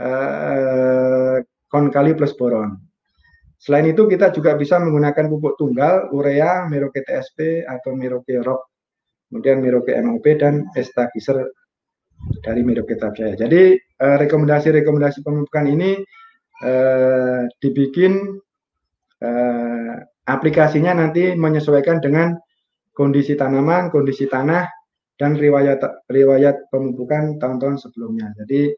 uh, 0.00 1.36
konkali 1.68 2.16
plus 2.16 2.32
boron 2.32 2.80
selain 3.60 3.92
itu 3.92 4.08
kita 4.08 4.32
juga 4.32 4.56
bisa 4.56 4.80
menggunakan 4.80 5.28
pupuk 5.28 5.60
tunggal 5.60 6.08
urea 6.16 6.64
Merauke 6.64 7.04
TSP 7.04 7.68
atau 7.68 7.92
Merauke 7.92 8.40
Rock 8.40 8.72
kemudian 9.28 9.60
Merauke 9.60 9.92
MOP 10.00 10.24
dan 10.40 10.64
Estagiser 10.72 11.52
dari 12.40 12.60
Miro 12.64 12.84
Kitab 12.86 13.16
saya. 13.16 13.36
Jadi 13.36 13.76
eh, 13.76 14.16
rekomendasi-rekomendasi 14.20 15.20
pemupukan 15.20 15.66
ini 15.68 16.00
eh, 16.64 17.42
dibikin 17.60 18.38
eh, 19.20 19.94
aplikasinya 20.24 20.96
nanti 20.96 21.36
menyesuaikan 21.36 22.00
dengan 22.00 22.36
kondisi 22.94 23.34
tanaman, 23.34 23.90
kondisi 23.90 24.30
tanah, 24.30 24.64
dan 25.18 25.38
riwayat 25.38 25.80
riwayat 26.10 26.66
pemupukan 26.70 27.38
tahun-tahun 27.38 27.82
sebelumnya. 27.82 28.34
Jadi 28.38 28.74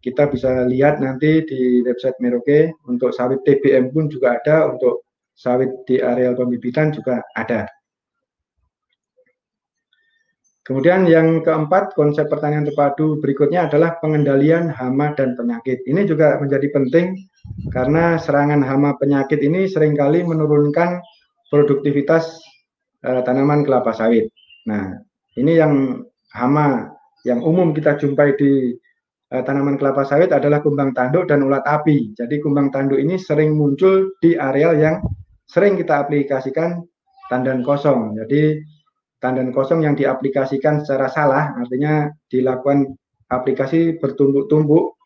kita 0.00 0.32
bisa 0.32 0.64
lihat 0.64 1.00
nanti 1.00 1.44
di 1.44 1.84
website 1.84 2.16
Merauke 2.24 2.72
untuk 2.88 3.12
sawit 3.12 3.44
TBM 3.44 3.92
pun 3.92 4.08
juga 4.08 4.40
ada, 4.40 4.72
untuk 4.72 5.04
sawit 5.36 5.68
di 5.84 6.00
areal 6.00 6.36
pembibitan 6.36 6.88
juga 6.92 7.20
ada. 7.36 7.68
Kemudian 10.60 11.08
yang 11.08 11.42
keempat, 11.42 11.98
konsep 11.98 12.30
pertanian 12.30 12.62
terpadu 12.62 13.18
berikutnya 13.18 13.66
adalah 13.66 13.98
pengendalian 13.98 14.70
hama 14.70 15.10
dan 15.18 15.34
penyakit. 15.34 15.82
Ini 15.82 16.06
juga 16.06 16.38
menjadi 16.38 16.70
penting 16.70 17.16
karena 17.74 18.20
serangan 18.20 18.62
hama 18.62 18.94
penyakit 19.00 19.42
ini 19.42 19.66
sering 19.66 19.98
kali 19.98 20.22
menurunkan 20.22 21.02
produktivitas 21.50 22.38
eh, 23.02 23.20
tanaman 23.26 23.66
kelapa 23.66 23.90
sawit. 23.90 24.30
Nah, 24.70 24.94
ini 25.38 25.58
yang 25.58 26.02
hama 26.34 26.90
yang 27.22 27.44
umum 27.44 27.76
kita 27.76 28.00
jumpai 28.00 28.34
di 28.34 28.74
eh, 29.30 29.42
tanaman 29.44 29.76
kelapa 29.76 30.02
sawit 30.08 30.32
adalah 30.32 30.64
kumbang 30.64 30.96
tanduk 30.96 31.28
dan 31.28 31.44
ulat 31.44 31.62
api. 31.68 32.16
Jadi 32.16 32.40
kumbang 32.40 32.72
tanduk 32.72 32.98
ini 32.98 33.20
sering 33.20 33.54
muncul 33.54 34.16
di 34.18 34.34
areal 34.34 34.74
yang 34.80 35.04
sering 35.46 35.76
kita 35.76 36.06
aplikasikan 36.06 36.82
tandan 37.28 37.62
kosong. 37.62 38.18
Jadi 38.18 38.58
tandan 39.20 39.52
kosong 39.52 39.84
yang 39.84 39.94
diaplikasikan 39.94 40.82
secara 40.82 41.06
salah, 41.12 41.54
artinya 41.54 42.08
dilakukan 42.32 42.96
aplikasi 43.30 44.00
bertumbuk-tumbuk, 44.00 44.96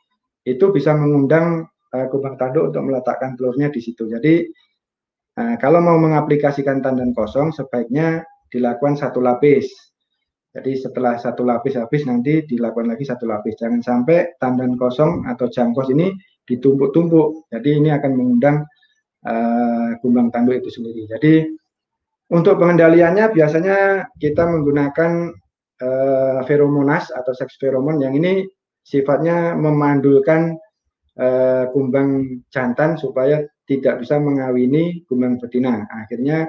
itu 0.48 0.70
bisa 0.72 0.96
mengundang 0.96 1.68
uh, 1.92 2.06
kubang 2.08 2.36
tanduk 2.40 2.72
untuk 2.72 2.84
meletakkan 2.84 3.36
telurnya 3.36 3.68
di 3.68 3.80
situ. 3.80 4.08
Jadi 4.08 4.48
uh, 5.40 5.56
kalau 5.60 5.80
mau 5.84 5.96
mengaplikasikan 6.00 6.80
tandan 6.80 7.12
kosong, 7.12 7.52
sebaiknya 7.52 8.24
dilakukan 8.48 8.96
satu 8.96 9.20
lapis. 9.20 9.68
Jadi 10.54 10.78
setelah 10.78 11.18
satu 11.18 11.42
lapis 11.42 11.74
habis 11.74 12.06
nanti 12.06 12.46
dilakukan 12.46 12.94
lagi 12.94 13.02
satu 13.02 13.26
lapis. 13.26 13.58
Jangan 13.58 13.82
sampai 13.82 14.38
tandan 14.38 14.78
kosong 14.78 15.26
atau 15.26 15.50
jangkos 15.50 15.90
ini 15.90 16.14
ditumpuk-tumpuk. 16.46 17.50
Jadi 17.50 17.82
ini 17.82 17.90
akan 17.90 18.12
mengundang 18.14 18.62
uh, 19.26 19.98
kumbang 19.98 20.30
tanduk 20.30 20.62
itu 20.62 20.70
sendiri. 20.70 21.10
Jadi 21.10 21.50
untuk 22.30 22.62
pengendaliannya 22.62 23.34
biasanya 23.34 24.06
kita 24.22 24.46
menggunakan 24.46 25.34
uh, 25.82 26.40
feromonas 26.46 27.10
atau 27.10 27.34
seks 27.34 27.58
feromon 27.58 27.98
yang 27.98 28.14
ini 28.14 28.46
sifatnya 28.86 29.58
memandulkan 29.58 30.54
uh, 31.18 31.66
kumbang 31.74 32.40
jantan 32.54 32.94
supaya 32.94 33.42
tidak 33.66 34.06
bisa 34.06 34.22
mengawini 34.22 35.02
kumbang 35.10 35.42
betina. 35.42 35.82
Akhirnya 35.90 36.46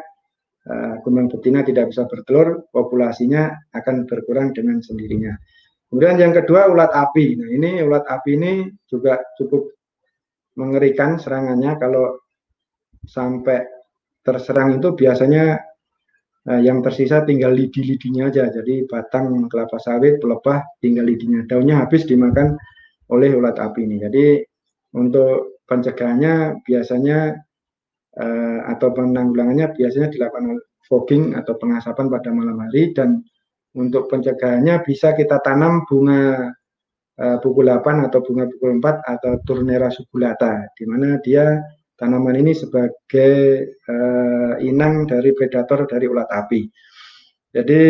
uh, 0.69 1.01
kumbang 1.01 1.30
betina 1.30 1.62
tidak 1.62 1.93
bisa 1.93 2.06
bertelur, 2.10 2.65
populasinya 2.69 3.54
akan 3.73 4.06
berkurang 4.10 4.51
dengan 4.51 4.82
sendirinya. 4.82 5.34
Kemudian 5.89 6.17
yang 6.17 6.34
kedua 6.34 6.67
ulat 6.67 6.91
api. 6.91 7.38
Nah 7.39 7.49
ini 7.49 7.80
ulat 7.86 8.06
api 8.10 8.32
ini 8.36 8.54
juga 8.89 9.21
cukup 9.38 9.69
mengerikan 10.58 11.21
serangannya 11.21 11.78
kalau 11.78 12.19
sampai 13.06 13.63
terserang 14.25 14.82
itu 14.82 14.97
biasanya 14.97 15.62
uh, 16.49 16.62
yang 16.62 16.82
tersisa 16.82 17.21
tinggal 17.23 17.54
lidi-lidinya 17.54 18.34
aja. 18.34 18.49
Jadi 18.49 18.89
batang 18.89 19.45
kelapa 19.47 19.78
sawit 19.78 20.17
pelepah 20.17 20.65
tinggal 20.82 21.06
lidinya. 21.06 21.45
Daunnya 21.45 21.86
habis 21.86 22.10
dimakan 22.10 22.58
oleh 23.13 23.32
ulat 23.38 23.62
api 23.62 23.86
ini. 23.86 24.01
Jadi 24.01 24.41
untuk 24.97 25.62
pencegahannya 25.69 26.65
biasanya 26.65 27.38
uh, 28.19 28.60
atau 28.71 28.91
penanggulangannya 28.91 29.75
biasanya 29.75 30.12
dilakukan 30.12 30.60
fogging 30.86 31.34
atau 31.34 31.58
pengasapan 31.58 32.08
pada 32.08 32.30
malam 32.32 32.62
hari 32.62 32.93
dan 32.93 33.25
untuk 33.75 34.08
pencegahannya 34.08 34.80
bisa 34.88 35.12
kita 35.17 35.43
tanam 35.43 35.84
bunga 35.89 36.54
uh, 37.19 37.38
pukul 37.43 37.67
8 37.67 38.08
atau 38.08 38.19
bunga 38.23 38.47
pukul 38.47 38.80
4 38.80 39.04
atau 39.04 39.32
Turnera 39.43 39.91
subulata 39.91 40.71
di 40.78 40.84
mana 40.88 41.19
dia 41.19 41.60
tanaman 41.95 42.36
ini 42.39 42.51
sebagai 42.56 43.34
uh, 43.88 44.54
inang 44.60 45.08
dari 45.08 45.32
predator 45.32 45.88
dari 45.88 46.06
ulat 46.08 46.28
api. 46.28 46.62
Jadi 47.56 47.84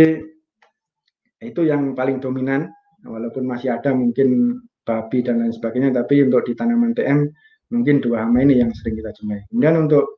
itu 1.41 1.61
yang 1.65 1.93
paling 1.93 2.21
dominan 2.21 2.69
walaupun 3.05 3.45
masih 3.45 3.73
ada 3.73 3.93
mungkin 3.93 4.61
babi 4.85 5.25
dan 5.25 5.41
lain 5.41 5.53
sebagainya 5.53 6.01
tapi 6.01 6.21
untuk 6.21 6.45
di 6.45 6.53
tanaman 6.53 6.93
TM 6.93 7.25
mungkin 7.73 7.97
dua 7.97 8.25
hama 8.25 8.45
ini 8.45 8.61
yang 8.61 8.69
sering 8.77 8.97
kita 8.97 9.09
jumpai. 9.17 9.41
Kemudian 9.49 9.89
untuk 9.89 10.14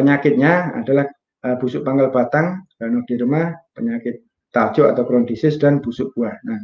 penyakitnya 0.00 0.80
adalah 0.80 1.04
uh, 1.44 1.56
busuk 1.60 1.84
pangkal 1.84 2.08
batang, 2.08 2.64
ganoderma, 2.80 3.52
penyakit 3.76 4.24
tajuk 4.48 4.88
atau 4.88 5.04
crown 5.04 5.28
disease 5.28 5.60
dan 5.60 5.84
busuk 5.84 6.16
buah. 6.16 6.40
Nah, 6.48 6.58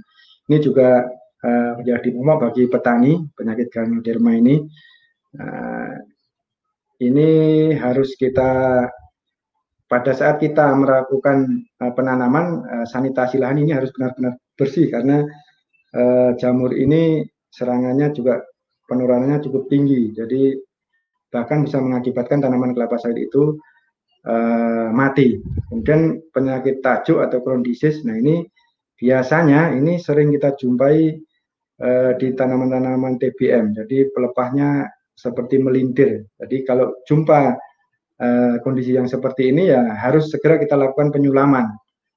ini 0.49 0.57
juga 0.65 1.05
uh, 1.45 1.71
menjadi 1.77 2.09
momok 2.17 2.49
bagi 2.49 2.65
petani 2.73 3.21
penyakit 3.37 3.69
ganoderma 3.69 4.33
ini. 4.33 4.57
Uh, 5.37 5.95
ini 7.05 7.31
harus 7.77 8.17
kita 8.17 8.89
pada 9.87 10.13
saat 10.17 10.41
kita 10.41 10.73
melakukan 10.75 11.69
uh, 11.79 11.93
penanaman 11.93 12.65
uh, 12.65 12.87
sanitasi 12.89 13.37
lahan 13.37 13.61
ini 13.61 13.77
harus 13.77 13.93
benar-benar 13.93 14.41
bersih 14.57 14.89
karena 14.89 15.23
uh, 15.93 16.33
jamur 16.41 16.73
ini 16.73 17.23
serangannya 17.53 18.11
juga 18.17 18.41
penurunannya 18.89 19.45
cukup 19.45 19.69
tinggi. 19.69 20.17
Jadi 20.17 20.57
bahkan 21.37 21.69
bisa 21.69 21.77
mengakibatkan 21.77 22.41
tanaman 22.41 22.73
kelapa 22.73 22.97
sawit 22.97 23.29
itu 23.29 23.61
uh, 24.25 24.89
mati. 24.89 25.37
Kemudian 25.69 26.25
penyakit 26.33 26.81
tajuk 26.81 27.21
atau 27.21 27.45
crown 27.45 27.61
disease, 27.61 28.01
nah 28.09 28.17
ini 28.17 28.49
biasanya 28.97 29.77
ini 29.77 30.01
sering 30.01 30.33
kita 30.33 30.57
jumpai 30.57 31.21
uh, 31.85 32.17
di 32.17 32.33
tanaman-tanaman 32.33 33.21
TBM. 33.21 33.77
Jadi 33.77 34.09
pelepahnya 34.17 34.89
seperti 35.13 35.61
melintir. 35.61 36.25
Jadi 36.41 36.65
kalau 36.65 36.97
jumpa 37.05 37.53
uh, 38.25 38.55
kondisi 38.65 38.97
yang 38.97 39.05
seperti 39.05 39.53
ini 39.53 39.69
ya 39.69 39.85
harus 39.93 40.33
segera 40.33 40.57
kita 40.57 40.73
lakukan 40.73 41.13
penyulaman 41.13 41.69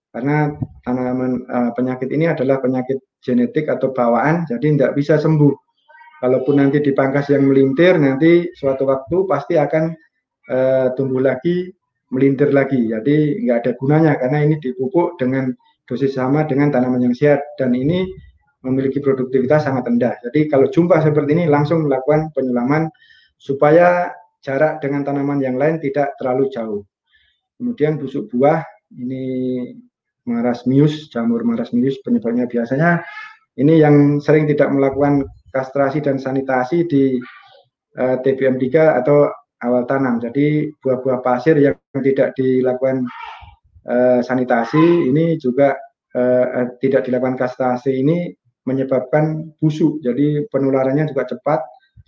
karena 0.09 0.57
tanaman 0.81 1.45
uh, 1.45 1.71
penyakit 1.77 2.09
ini 2.09 2.25
adalah 2.25 2.57
penyakit 2.57 2.97
genetik 3.21 3.69
atau 3.69 3.93
bawaan, 3.93 4.47
jadi 4.49 4.73
tidak 4.73 4.91
bisa 4.97 5.21
sembuh. 5.21 5.68
Kalaupun 6.19 6.59
nanti 6.59 6.83
dipangkas 6.83 7.31
yang 7.31 7.47
melintir, 7.47 7.95
nanti 7.95 8.51
suatu 8.51 8.83
waktu 8.83 9.23
pasti 9.23 9.55
akan 9.55 9.95
uh, 10.51 10.87
tumbuh 10.99 11.23
lagi, 11.23 11.71
melintir 12.11 12.51
lagi. 12.51 12.91
Jadi 12.91 13.47
nggak 13.47 13.57
ada 13.63 13.71
gunanya 13.79 14.13
karena 14.19 14.43
ini 14.43 14.55
dipupuk 14.59 15.15
dengan 15.15 15.55
dosis 15.87 16.19
sama 16.19 16.43
dengan 16.45 16.69
tanaman 16.69 17.07
yang 17.07 17.15
sehat 17.15 17.41
dan 17.55 17.71
ini 17.73 18.05
memiliki 18.67 18.99
produktivitas 18.99 19.65
sangat 19.65 19.87
rendah. 19.87 20.19
Jadi 20.27 20.51
kalau 20.51 20.67
jumpa 20.67 20.99
seperti 20.99 21.31
ini 21.39 21.45
langsung 21.47 21.87
melakukan 21.87 22.35
penyulaman 22.35 22.91
supaya 23.39 24.11
jarak 24.43 24.83
dengan 24.83 25.07
tanaman 25.07 25.39
yang 25.39 25.55
lain 25.55 25.79
tidak 25.79 26.19
terlalu 26.19 26.51
jauh. 26.51 26.83
Kemudian 27.55 27.95
busuk 27.95 28.27
buah 28.27 28.63
ini 28.95 29.23
marasmius, 30.27 31.07
jamur 31.07 31.47
marasmius 31.47 32.03
penyebabnya 32.03 32.45
biasanya 32.51 33.03
ini 33.59 33.79
yang 33.79 34.19
sering 34.23 34.47
tidak 34.47 34.71
melakukan 34.71 35.27
kastrasi 35.53 35.99
dan 36.03 36.21
sanitasi 36.21 36.85
di 36.85 37.17
uh, 37.97 38.15
eh, 38.15 38.17
TBM3 38.21 38.65
atau 39.03 39.29
awal 39.65 39.83
tanam. 39.89 40.21
Jadi 40.23 40.71
buah-buah 40.79 41.19
pasir 41.19 41.59
yang 41.59 41.75
tidak 41.99 42.37
dilakukan 42.39 43.03
uh, 43.89 44.19
sanitasi 44.23 45.09
ini 45.11 45.35
juga 45.35 45.75
uh, 46.15 46.69
tidak 46.79 47.09
dilakukan 47.09 47.35
kastrasi 47.35 47.99
ini 47.99 48.31
menyebabkan 48.63 49.49
busuk. 49.57 49.99
Jadi 50.05 50.45
penularannya 50.53 51.09
juga 51.09 51.25
cepat, 51.25 51.59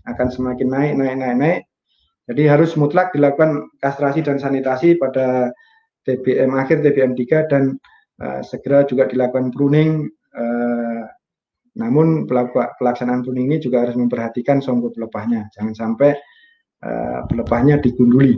akan 0.06 0.28
semakin 0.30 0.68
naik, 0.70 0.94
naik, 0.98 1.16
naik, 1.18 1.38
naik. 1.38 1.62
Jadi 2.30 2.44
harus 2.48 2.78
mutlak 2.78 3.12
dilakukan 3.12 3.68
kastrasi 3.82 4.24
dan 4.24 4.38
sanitasi 4.38 4.96
pada 4.96 5.52
TBM 6.08 6.54
akhir, 6.54 6.86
TBM 6.86 7.18
3 7.18 7.52
dan 7.52 7.76
uh, 8.22 8.40
segera 8.46 8.86
juga 8.88 9.10
dilakukan 9.10 9.52
pruning. 9.52 10.08
Uh, 10.32 10.71
namun 11.72 12.28
pelaksanaan 12.80 13.24
pruning 13.24 13.48
ini 13.48 13.58
juga 13.64 13.88
harus 13.88 13.96
memperhatikan 13.96 14.60
songkok 14.60 14.92
pelepahnya, 14.96 15.48
jangan 15.56 15.72
sampai 15.72 16.12
uh, 16.84 17.24
pelepahnya 17.32 17.80
digunduli. 17.80 18.36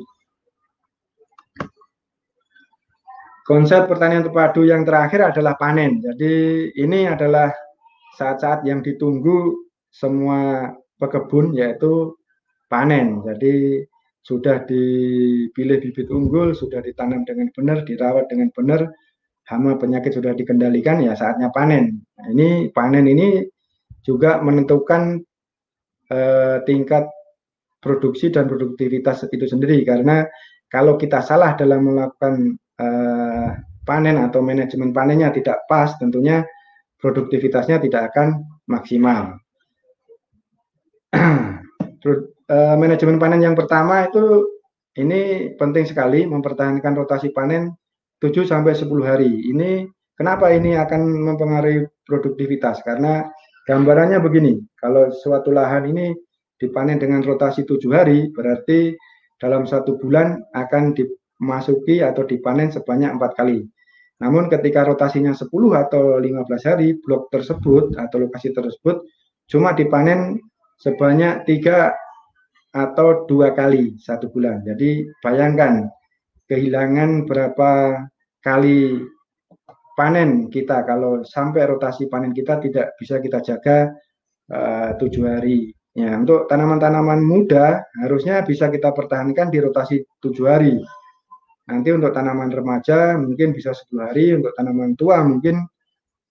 Konsep 3.44 3.92
pertanian 3.92 4.24
terpadu 4.24 4.64
yang 4.64 4.88
terakhir 4.88 5.36
adalah 5.36 5.60
panen. 5.60 6.00
Jadi 6.00 6.72
ini 6.80 7.12
adalah 7.12 7.52
saat-saat 8.16 8.64
yang 8.64 8.80
ditunggu 8.80 9.68
semua 9.92 10.72
pekebun 10.96 11.52
yaitu 11.52 12.16
panen. 12.72 13.20
Jadi 13.28 13.84
sudah 14.24 14.64
dipilih 14.64 15.84
bibit 15.84 16.08
unggul, 16.08 16.56
sudah 16.56 16.80
ditanam 16.80 17.28
dengan 17.28 17.52
benar, 17.52 17.84
dirawat 17.84 18.32
dengan 18.32 18.48
benar, 18.56 18.88
hama 19.48 19.76
penyakit 19.76 20.16
sudah 20.16 20.32
dikendalikan, 20.36 21.04
ya 21.04 21.14
saatnya 21.16 21.52
panen. 21.52 22.04
Nah, 22.16 22.28
ini 22.32 22.72
panen 22.72 23.06
ini 23.08 23.44
juga 24.04 24.40
menentukan 24.40 25.20
eh, 26.12 26.58
tingkat 26.64 27.08
produksi 27.84 28.32
dan 28.32 28.48
produktivitas 28.48 29.28
itu 29.28 29.44
sendiri 29.44 29.84
karena 29.84 30.24
kalau 30.72 30.96
kita 30.96 31.20
salah 31.20 31.56
dalam 31.60 31.92
melakukan 31.92 32.56
eh, 32.80 33.50
panen 33.84 34.18
atau 34.24 34.40
manajemen 34.40 34.96
panennya 34.96 35.36
tidak 35.36 35.68
pas, 35.68 35.92
tentunya 36.00 36.48
produktivitasnya 37.04 37.84
tidak 37.84 38.16
akan 38.16 38.48
maksimal. 38.68 39.38
Eh, 42.44 42.76
manajemen 42.76 43.16
panen 43.16 43.40
yang 43.40 43.56
pertama 43.56 44.04
itu 44.04 44.44
ini 45.00 45.56
penting 45.56 45.88
sekali 45.88 46.28
mempertahankan 46.28 46.92
rotasi 46.92 47.32
panen 47.32 47.72
7 48.24 48.48
sampai 48.48 48.72
10 48.72 48.88
hari. 49.04 49.52
Ini 49.52 49.84
kenapa 50.16 50.48
ini 50.56 50.80
akan 50.80 51.28
mempengaruhi 51.28 51.84
produktivitas? 52.08 52.80
Karena 52.88 53.28
gambarannya 53.68 54.24
begini, 54.24 54.64
kalau 54.80 55.12
suatu 55.12 55.52
lahan 55.52 55.92
ini 55.92 56.16
dipanen 56.56 57.04
dengan 57.04 57.20
rotasi 57.20 57.68
7 57.68 57.84
hari, 57.92 58.32
berarti 58.32 58.96
dalam 59.44 59.68
satu 59.68 60.00
bulan 60.00 60.40
akan 60.56 60.96
dimasuki 60.96 62.00
atau 62.00 62.24
dipanen 62.24 62.72
sebanyak 62.72 63.12
empat 63.20 63.36
kali. 63.36 63.68
Namun 64.24 64.48
ketika 64.48 64.88
rotasinya 64.88 65.36
10 65.36 65.52
atau 65.76 66.16
15 66.16 66.64
hari, 66.64 66.96
blok 67.04 67.28
tersebut 67.28 68.00
atau 68.00 68.24
lokasi 68.24 68.56
tersebut 68.56 69.04
cuma 69.52 69.76
dipanen 69.76 70.40
sebanyak 70.80 71.44
tiga 71.44 71.92
atau 72.72 73.28
dua 73.28 73.52
kali 73.52 74.00
satu 74.00 74.32
bulan. 74.32 74.64
Jadi 74.64 75.04
bayangkan 75.20 75.92
kehilangan 76.48 77.28
berapa 77.28 78.00
kali 78.44 79.00
panen 79.96 80.52
kita 80.52 80.84
kalau 80.84 81.24
sampai 81.24 81.64
rotasi 81.70 82.12
panen 82.12 82.36
kita 82.36 82.60
tidak 82.60 82.94
bisa 83.00 83.24
kita 83.24 83.40
jaga 83.40 83.90
uh, 84.52 84.92
tujuh 85.00 85.24
hari. 85.24 85.72
Ya, 85.94 86.18
untuk 86.18 86.50
tanaman-tanaman 86.50 87.22
muda 87.22 87.86
harusnya 88.02 88.42
bisa 88.42 88.68
kita 88.74 88.92
pertahankan 88.92 89.54
di 89.54 89.62
rotasi 89.62 90.02
tujuh 90.20 90.50
hari. 90.50 90.82
Nanti 91.70 91.90
untuk 91.96 92.12
tanaman 92.12 92.50
remaja 92.52 93.16
mungkin 93.16 93.56
bisa 93.56 93.72
10 93.72 93.96
hari, 94.04 94.36
untuk 94.36 94.52
tanaman 94.58 95.00
tua 95.00 95.24
mungkin 95.24 95.64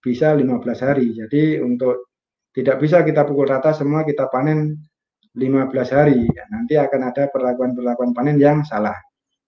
bisa 0.02 0.34
15 0.36 0.60
hari. 0.82 1.14
Jadi 1.14 1.62
untuk 1.62 2.10
tidak 2.52 2.84
bisa 2.84 3.00
kita 3.00 3.24
pukul 3.24 3.48
rata 3.48 3.72
semua 3.72 4.04
kita 4.04 4.28
panen 4.28 4.76
15 5.32 5.96
hari. 5.96 6.28
Nanti 6.52 6.76
akan 6.76 7.00
ada 7.08 7.30
perlakuan-perlakuan 7.32 8.12
panen 8.12 8.36
yang 8.36 8.60
salah. 8.66 8.98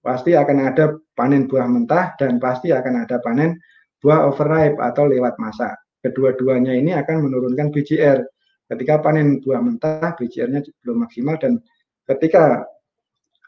Pasti 0.05 0.37
akan 0.37 0.69
ada 0.69 0.93
panen 1.17 1.49
buah 1.49 1.65
mentah 1.65 2.13
dan 2.21 2.37
pasti 2.37 2.69
akan 2.77 3.09
ada 3.09 3.17
panen 3.25 3.57
buah 4.05 4.29
overripe 4.29 4.77
atau 4.77 5.09
lewat 5.09 5.41
masa. 5.41 5.73
Kedua-duanya 6.05 6.77
ini 6.77 6.93
akan 6.93 7.25
menurunkan 7.25 7.73
BCR. 7.73 8.21
Ketika 8.69 9.01
panen 9.01 9.41
buah 9.41 9.65
mentah, 9.65 10.13
BCR-nya 10.13 10.61
belum 10.85 11.09
maksimal 11.09 11.41
dan 11.41 11.57
ketika 12.05 12.69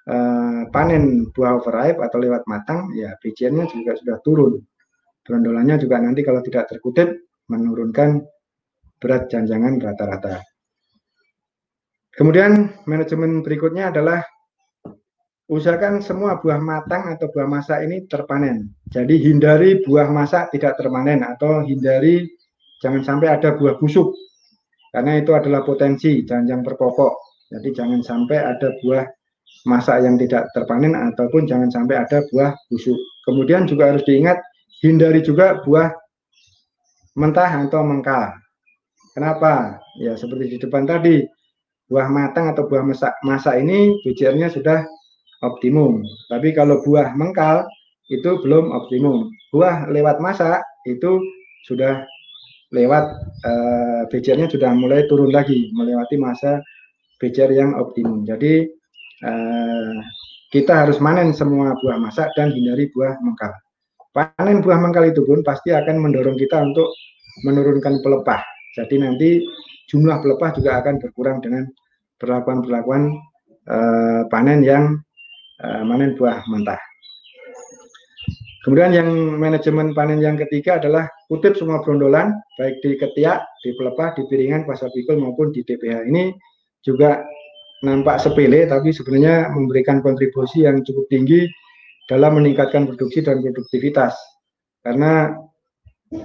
Eh, 0.07 0.63
panen 0.71 1.35
buah 1.35 1.59
overripe 1.59 1.99
atau 1.99 2.23
lewat 2.23 2.47
matang, 2.47 2.95
ya 2.95 3.19
bijiannya 3.19 3.67
juga 3.67 3.99
sudah 3.99 4.17
turun. 4.23 4.55
Berondolannya 5.27 5.83
juga 5.83 5.99
nanti 5.99 6.23
kalau 6.23 6.39
tidak 6.47 6.71
terkutip 6.71 7.27
menurunkan 7.51 8.23
berat 9.03 9.27
janjangan 9.27 9.83
rata-rata. 9.83 10.47
Kemudian 12.15 12.71
manajemen 12.87 13.43
berikutnya 13.43 13.91
adalah 13.91 14.23
usahakan 15.47 16.03
semua 16.03 16.43
buah 16.43 16.59
matang 16.59 17.07
atau 17.15 17.31
buah 17.31 17.47
masak 17.47 17.87
ini 17.87 18.07
terpanen. 18.11 18.71
Jadi 18.91 19.23
hindari 19.23 19.83
buah 19.87 20.11
masak 20.11 20.51
tidak 20.51 20.75
terpanen 20.79 21.23
atau 21.23 21.63
hindari 21.63 22.27
jangan 22.83 23.03
sampai 23.07 23.31
ada 23.31 23.55
buah 23.55 23.79
busuk 23.79 24.13
karena 24.91 25.21
itu 25.21 25.31
adalah 25.37 25.63
potensi 25.63 26.27
janjang 26.27 26.67
berpokok. 26.67 27.15
Jadi 27.53 27.69
jangan 27.77 28.01
sampai 28.03 28.39
ada 28.43 28.75
buah 28.83 29.07
masa 29.71 30.03
yang 30.03 30.19
tidak 30.19 30.51
terpanen 30.51 30.99
ataupun 30.99 31.47
jangan 31.47 31.71
sampai 31.71 32.03
ada 32.03 32.27
buah 32.33 32.57
busuk. 32.73 32.99
Kemudian 33.23 33.71
juga 33.71 33.95
harus 33.95 34.03
diingat 34.03 34.43
hindari 34.83 35.23
juga 35.23 35.63
buah 35.63 35.95
mentah 37.15 37.67
atau 37.67 37.87
mengkal. 37.87 38.35
Kenapa? 39.15 39.81
Ya 39.97 40.13
seperti 40.19 40.57
di 40.57 40.59
depan 40.61 40.85
tadi, 40.85 41.25
buah 41.89 42.11
matang 42.13 42.53
atau 42.53 42.69
buah 42.69 42.85
masak, 42.85 43.17
masak 43.25 43.57
ini 43.63 43.97
BCR-nya 44.05 44.53
sudah 44.53 44.85
optimum. 45.47 46.03
Tapi 46.27 46.51
kalau 46.51 46.83
buah 46.83 47.15
mengkal 47.15 47.63
itu 48.11 48.43
belum 48.43 48.75
optimum. 48.75 49.31
Buah 49.55 49.87
lewat 49.87 50.19
masak 50.19 50.63
itu 50.91 51.23
sudah 51.71 52.03
lewat 52.75 53.05
eh, 53.47 54.03
BCR-nya 54.11 54.51
sudah 54.51 54.75
mulai 54.75 55.07
turun 55.07 55.31
lagi, 55.31 55.71
melewati 55.71 56.19
masa 56.19 56.59
BCR 57.23 57.51
yang 57.55 57.71
optimum. 57.79 58.29
Jadi 58.29 58.69
uh, 59.25 59.97
kita 60.53 60.85
harus 60.87 61.01
manen 61.01 61.33
semua 61.33 61.73
buah 61.81 61.97
masak 61.97 62.29
dan 62.37 62.53
hindari 62.53 62.93
buah 62.93 63.17
mengkal. 63.25 63.53
Panen 64.13 64.65
buah 64.65 64.81
mengkal 64.81 65.13
itu 65.13 65.25
pun 65.25 65.45
pasti 65.45 65.73
akan 65.73 66.01
mendorong 66.01 66.37
kita 66.37 66.61
untuk 66.61 66.89
menurunkan 67.45 68.01
pelepah. 68.01 68.41
Jadi 68.77 68.97
nanti 69.01 69.29
jumlah 69.89 70.21
pelepah 70.21 70.51
juga 70.57 70.81
akan 70.81 71.01
berkurang 71.01 71.41
dengan 71.45 71.69
perlakuan-perlakuan 72.17 73.13
uh, 73.69 74.23
panen 74.33 74.61
yang 74.65 74.85
uh, 75.63 75.83
buah 76.17 76.45
mentah. 76.51 76.81
Kemudian 78.67 78.91
yang 78.91 79.09
manajemen 79.39 79.95
panen 79.95 80.19
yang 80.19 80.35
ketiga 80.35 80.83
adalah 80.83 81.07
kutip 81.31 81.55
semua 81.55 81.87
brondolan, 81.87 82.35
baik 82.59 82.83
di 82.83 82.99
ketiak, 82.99 83.47
di 83.63 83.71
pelepah, 83.79 84.19
di 84.19 84.27
piringan, 84.27 84.67
pasar 84.67 84.91
pikul 84.91 85.23
maupun 85.23 85.55
di 85.55 85.63
DPH. 85.63 86.11
Ini 86.11 86.35
juga 86.83 87.23
nampak 87.87 88.19
sepele, 88.19 88.67
tapi 88.67 88.91
sebenarnya 88.91 89.55
memberikan 89.55 90.03
kontribusi 90.03 90.67
yang 90.67 90.83
cukup 90.83 91.07
tinggi 91.07 91.47
dalam 92.11 92.43
meningkatkan 92.43 92.91
produksi 92.91 93.23
dan 93.23 93.39
produktivitas. 93.39 94.19
Karena 94.83 95.31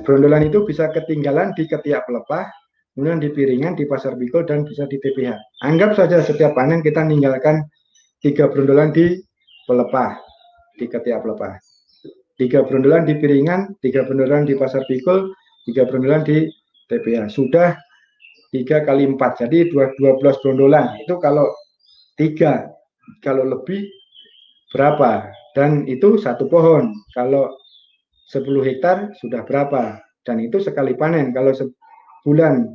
brondolan 0.02 0.50
itu 0.50 0.66
bisa 0.66 0.90
ketinggalan 0.90 1.54
di 1.54 1.70
ketiak 1.70 2.10
pelepah, 2.10 2.50
kemudian 2.98 3.22
di 3.22 3.30
piringan, 3.30 3.78
di 3.78 3.86
pasar 3.86 4.18
pikul, 4.18 4.50
dan 4.50 4.66
bisa 4.66 4.90
di 4.90 4.98
TPH. 4.98 5.62
Anggap 5.62 5.94
saja 5.94 6.26
setiap 6.26 6.58
panen 6.58 6.82
kita 6.82 7.06
meninggalkan 7.06 7.70
tiga 8.22 8.48
brondolan 8.48 8.94
di 8.94 9.20
pelepah, 9.66 10.18
di 10.78 10.86
ketiak 10.88 11.26
pelepah 11.26 11.58
tiga 12.42 12.66
brondolan 12.66 13.06
di 13.06 13.22
piringan, 13.22 13.78
tiga 13.86 14.02
brondolan 14.02 14.50
di 14.50 14.58
pasar 14.58 14.82
pikul, 14.90 15.30
tiga 15.70 15.86
brondolan 15.86 16.26
di 16.26 16.50
TPA. 16.90 17.30
Sudah 17.30 17.78
tiga 18.50 18.82
kali 18.82 19.06
empat, 19.06 19.46
jadi 19.46 19.70
dua 19.70 19.94
dua 20.02 20.18
belas 20.18 20.42
brondolan. 20.42 20.98
Itu 21.06 21.22
kalau 21.22 21.54
tiga, 22.18 22.66
kalau 23.22 23.46
lebih 23.46 23.86
berapa? 24.74 25.30
Dan 25.54 25.86
itu 25.86 26.18
satu 26.18 26.50
pohon. 26.50 26.96
Kalau 27.12 27.52
10 28.32 28.64
hektar 28.64 29.12
sudah 29.20 29.44
berapa? 29.44 30.00
Dan 30.24 30.40
itu 30.40 30.64
sekali 30.64 30.96
panen. 30.96 31.36
Kalau 31.36 31.52
sebulan 31.52 32.72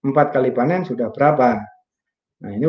empat 0.00 0.32
kali 0.32 0.56
panen 0.56 0.88
sudah 0.88 1.12
berapa? 1.12 1.60
Nah 2.40 2.50
ini 2.56 2.64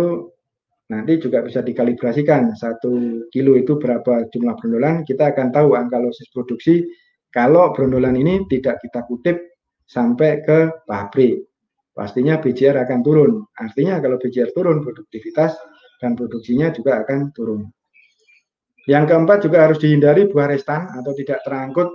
nanti 0.93 1.17
juga 1.17 1.41
bisa 1.41 1.65
dikalibrasikan 1.65 2.53
satu 2.53 3.25
kilo 3.33 3.57
itu 3.57 3.81
berapa 3.81 4.29
jumlah 4.29 4.53
brondolan. 4.61 5.01
Kita 5.01 5.33
akan 5.33 5.49
tahu 5.49 5.73
angka 5.73 5.97
losis 5.97 6.29
produksi 6.29 6.85
kalau 7.33 7.73
brondolan 7.73 8.13
ini 8.13 8.45
tidak 8.45 8.77
kita 8.85 9.01
kutip 9.09 9.37
sampai 9.89 10.45
ke 10.45 10.85
pabrik. 10.85 11.41
Pastinya 11.93 12.37
BCR 12.37 12.77
akan 12.85 12.99
turun. 13.01 13.41
Artinya 13.57 13.97
kalau 13.97 14.21
BCR 14.21 14.53
turun 14.53 14.81
produktivitas 14.85 15.57
dan 15.97 16.13
produksinya 16.13 16.69
juga 16.69 17.01
akan 17.01 17.33
turun. 17.33 17.69
Yang 18.89 19.03
keempat 19.09 19.37
juga 19.47 19.57
harus 19.69 19.79
dihindari 19.79 20.27
buah 20.27 20.49
restan 20.51 20.89
atau 20.91 21.13
tidak 21.15 21.39
terangkut 21.47 21.89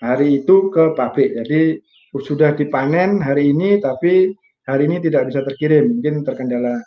hari 0.00 0.42
itu 0.42 0.72
ke 0.72 0.94
pabrik. 0.98 1.36
Jadi 1.42 1.78
sudah 2.18 2.56
dipanen 2.56 3.20
hari 3.20 3.52
ini 3.52 3.78
tapi 3.82 4.32
hari 4.66 4.88
ini 4.88 5.02
tidak 5.02 5.28
bisa 5.28 5.44
terkirim. 5.44 5.98
Mungkin 5.98 6.24
terkendala 6.24 6.80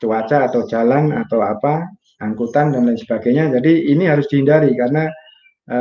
cuaca 0.00 0.50
atau 0.50 0.66
jalan 0.66 1.14
atau 1.14 1.40
apa 1.42 1.88
angkutan 2.22 2.72
dan 2.72 2.86
lain 2.86 2.98
sebagainya. 2.98 3.50
Jadi 3.58 3.90
ini 3.90 4.06
harus 4.06 4.28
dihindari 4.30 4.72
karena 4.78 5.10
e, 5.66 5.78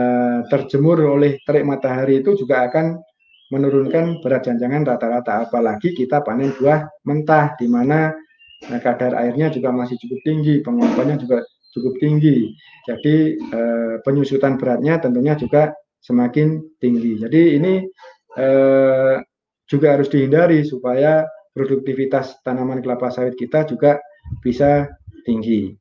terjemur 0.50 1.00
oleh 1.02 1.40
terik 1.46 1.64
matahari 1.64 2.20
itu 2.24 2.34
juga 2.36 2.68
akan 2.68 2.98
menurunkan 3.54 4.24
berat 4.26 4.50
janjangan 4.50 4.84
rata-rata. 4.88 5.48
Apalagi 5.48 5.94
kita 5.94 6.26
panen 6.26 6.52
buah 6.58 6.90
mentah 7.06 7.54
di 7.56 7.68
mana 7.70 8.12
e, 8.66 8.74
kadar 8.82 9.14
airnya 9.16 9.54
juga 9.54 9.70
masih 9.70 9.96
cukup 10.02 10.20
tinggi, 10.26 10.60
penguapannya 10.66 11.22
juga 11.22 11.46
cukup 11.74 11.94
tinggi. 12.02 12.54
Jadi 12.90 13.38
e, 13.38 13.62
penyusutan 14.02 14.58
beratnya 14.58 14.98
tentunya 15.00 15.38
juga 15.38 15.74
semakin 16.04 16.62
tinggi. 16.82 17.22
Jadi 17.22 17.42
ini 17.62 17.74
e, 18.36 18.48
juga 19.70 19.88
harus 19.98 20.12
dihindari 20.12 20.62
supaya 20.68 21.24
produktivitas 21.54 22.42
tanaman 22.42 22.82
kelapa 22.82 23.14
sawit 23.14 23.38
kita 23.38 23.64
juga 23.70 24.02
bisa 24.42 24.90
tinggi. 25.24 25.72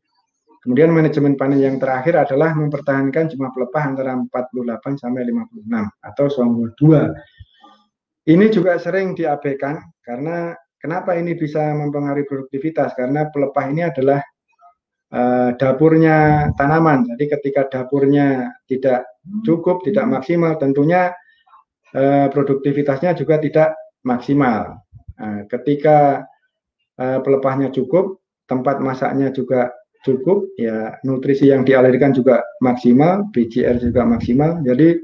Kemudian 0.63 0.95
manajemen 0.95 1.35
panen 1.35 1.59
yang 1.59 1.83
terakhir 1.83 2.15
adalah 2.15 2.55
mempertahankan 2.55 3.35
jumlah 3.35 3.51
pelepah 3.51 3.83
antara 3.83 4.15
48 4.15 5.03
sampai 5.03 5.27
56 5.27 6.07
atau 6.07 6.27
selama 6.31 6.71
2. 6.79 8.31
Ini 8.31 8.47
juga 8.55 8.79
sering 8.79 9.19
diabaikan 9.19 9.83
karena 10.07 10.55
kenapa 10.79 11.19
ini 11.19 11.35
bisa 11.35 11.75
mempengaruhi 11.75 12.23
produktivitas? 12.31 12.95
Karena 12.95 13.27
pelepah 13.27 13.65
ini 13.75 13.83
adalah 13.83 14.23
uh, 15.11 15.51
dapurnya 15.59 16.51
tanaman. 16.55 17.11
Jadi 17.11 17.25
ketika 17.27 17.67
dapurnya 17.67 18.55
tidak 18.71 19.03
cukup, 19.43 19.83
tidak 19.83 20.07
maksimal, 20.07 20.55
tentunya 20.63 21.11
uh, 21.99 22.31
produktivitasnya 22.31 23.19
juga 23.19 23.43
tidak 23.43 23.75
maksimal. 24.07 24.79
Nah, 25.19 25.45
ketika 25.49 26.25
uh, 27.01 27.19
pelepahnya 27.21 27.73
cukup, 27.75 28.21
tempat 28.47 28.81
masaknya 28.81 29.33
juga 29.33 29.73
cukup, 30.03 30.51
ya 30.59 30.99
nutrisi 31.07 31.49
yang 31.49 31.63
dialirkan 31.63 32.13
juga 32.13 32.43
maksimal, 32.61 33.31
BCR 33.31 33.79
juga 33.79 34.03
maksimal. 34.03 34.61
Jadi 34.67 34.99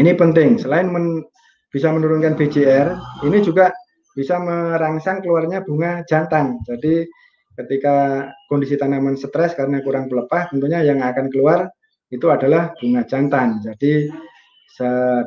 ini 0.00 0.12
penting. 0.16 0.60
Selain 0.60 0.88
men, 0.88 1.24
bisa 1.72 1.88
menurunkan 1.88 2.36
BCR, 2.36 2.92
ini 3.24 3.40
juga 3.40 3.72
bisa 4.12 4.36
merangsang 4.36 5.24
keluarnya 5.24 5.64
bunga 5.64 6.04
jantan. 6.04 6.60
Jadi 6.68 7.08
ketika 7.56 8.28
kondisi 8.48 8.76
tanaman 8.76 9.16
stres 9.16 9.56
karena 9.56 9.80
kurang 9.80 10.08
pelepah, 10.08 10.52
tentunya 10.52 10.84
yang 10.84 11.00
akan 11.00 11.32
keluar 11.32 11.68
itu 12.12 12.28
adalah 12.28 12.76
bunga 12.76 13.08
jantan. 13.08 13.64
Jadi 13.64 14.12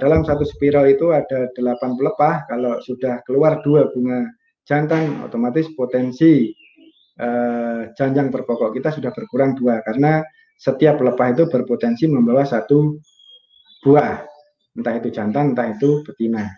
dalam 0.02 0.26
satu 0.26 0.42
spiral 0.42 0.90
itu 0.90 1.14
ada 1.14 1.50
delapan 1.54 1.94
pelepah. 1.94 2.50
Kalau 2.50 2.82
sudah 2.82 3.22
keluar 3.30 3.62
dua 3.62 3.94
bunga 3.94 4.26
jantan, 4.66 5.22
otomatis 5.22 5.70
potensi 5.78 6.50
eh, 7.22 7.82
janjang 7.94 8.34
berpokok 8.34 8.74
kita 8.74 8.90
sudah 8.90 9.14
berkurang 9.14 9.54
dua. 9.54 9.86
Karena 9.86 10.26
setiap 10.58 10.98
pelepah 10.98 11.36
itu 11.36 11.44
berpotensi 11.52 12.10
membawa 12.10 12.48
satu 12.48 12.98
buah. 13.86 14.26
Entah 14.76 14.94
itu 14.98 15.14
jantan 15.14 15.54
entah 15.54 15.70
itu 15.72 16.02
betina. 16.02 16.50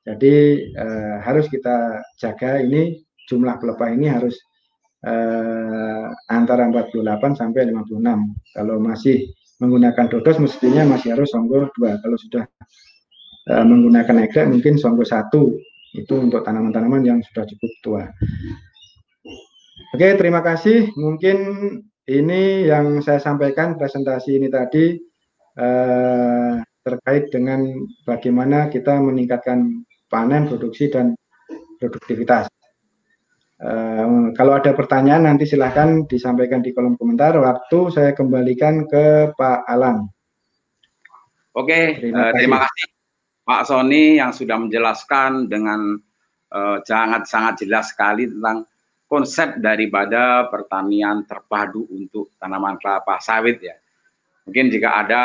Jadi 0.00 0.34
eh, 0.72 1.16
harus 1.20 1.44
kita 1.52 2.00
jaga 2.16 2.64
ini 2.64 3.04
jumlah 3.28 3.60
pelepah 3.60 3.90
ini 3.92 4.08
harus 4.08 4.34
eh, 5.04 6.06
antara 6.32 6.64
48 6.72 7.36
sampai 7.36 7.68
56 7.68 8.56
kalau 8.56 8.76
masih 8.80 9.28
menggunakan 9.60 10.08
dodos 10.08 10.40
mestinya 10.40 10.82
masih 10.96 11.14
harus 11.14 11.30
songgo 11.30 11.68
dua 11.76 12.00
kalau 12.00 12.16
sudah 12.16 12.44
eh, 13.52 13.64
menggunakan 13.64 14.26
egrek 14.26 14.48
mungkin 14.48 14.80
songgo 14.80 15.04
satu 15.04 15.56
itu 15.94 16.14
untuk 16.16 16.42
tanaman-tanaman 16.46 17.02
yang 17.04 17.18
sudah 17.20 17.44
cukup 17.46 17.72
tua 17.84 18.04
Oke, 19.90 20.14
terima 20.14 20.38
kasih. 20.38 20.86
Mungkin 20.94 21.36
ini 22.06 22.70
yang 22.70 23.02
saya 23.02 23.18
sampaikan 23.18 23.74
presentasi 23.74 24.38
ini 24.38 24.46
tadi 24.46 24.94
eh, 25.58 26.54
terkait 26.86 27.34
dengan 27.34 27.66
bagaimana 28.06 28.70
kita 28.70 29.02
meningkatkan 29.02 29.82
panen, 30.06 30.46
produksi, 30.46 30.94
dan 30.94 31.18
produktivitas. 31.82 32.46
Eh, 33.60 34.06
kalau 34.32 34.56
ada 34.56 34.72
pertanyaan 34.72 35.28
nanti 35.28 35.44
silahkan 35.44 36.08
disampaikan 36.08 36.64
di 36.64 36.72
kolom 36.72 36.96
komentar. 36.96 37.36
Waktu 37.36 37.78
saya 37.92 38.10
kembalikan 38.16 38.88
ke 38.88 39.36
Pak 39.36 39.68
Alan. 39.68 40.08
Oke, 41.52 42.00
terima, 42.00 42.30
uh, 42.30 42.32
terima 42.32 42.58
kasih 42.64 42.86
Pak 43.44 43.62
Sony 43.68 44.16
yang 44.16 44.32
sudah 44.32 44.56
menjelaskan 44.56 45.50
dengan 45.50 45.98
uh, 46.54 46.78
sangat 46.86 47.26
sangat 47.28 47.66
jelas 47.66 47.92
sekali 47.92 48.30
tentang 48.32 48.64
konsep 49.10 49.58
daripada 49.58 50.48
pertanian 50.48 51.26
terpadu 51.26 51.84
untuk 51.90 52.32
tanaman 52.40 52.80
kelapa 52.80 53.20
sawit 53.20 53.60
ya. 53.60 53.76
Mungkin 54.46 54.72
jika 54.72 55.04
ada 55.04 55.24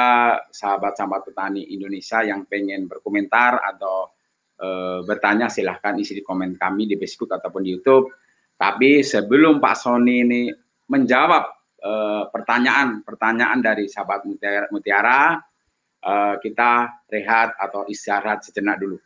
sahabat-sahabat 0.52 1.32
petani 1.32 1.72
Indonesia 1.72 2.20
yang 2.26 2.44
pengen 2.50 2.86
berkomentar 2.86 3.58
atau 3.64 4.12
e, 4.60 4.68
bertanya 5.02 5.50
silahkan 5.50 5.98
isi 5.98 6.20
di 6.20 6.22
komen 6.22 6.60
kami 6.60 6.86
di 6.86 7.00
Facebook 7.00 7.34
ataupun 7.34 7.64
di 7.64 7.74
YouTube. 7.74 8.12
Tapi 8.56 9.04
sebelum 9.04 9.60
Pak 9.60 9.76
Sony 9.76 10.24
ini 10.24 10.42
menjawab 10.88 11.44
eh, 11.84 12.24
pertanyaan-pertanyaan 12.32 13.60
dari 13.60 13.86
sahabat 13.92 14.24
Mutiara, 14.24 14.66
Mutiara 14.72 15.20
eh, 16.02 16.36
kita 16.40 17.04
rehat 17.12 17.60
atau 17.60 17.84
istirahat 17.86 18.42
sejenak 18.48 18.80
dulu. 18.80 18.98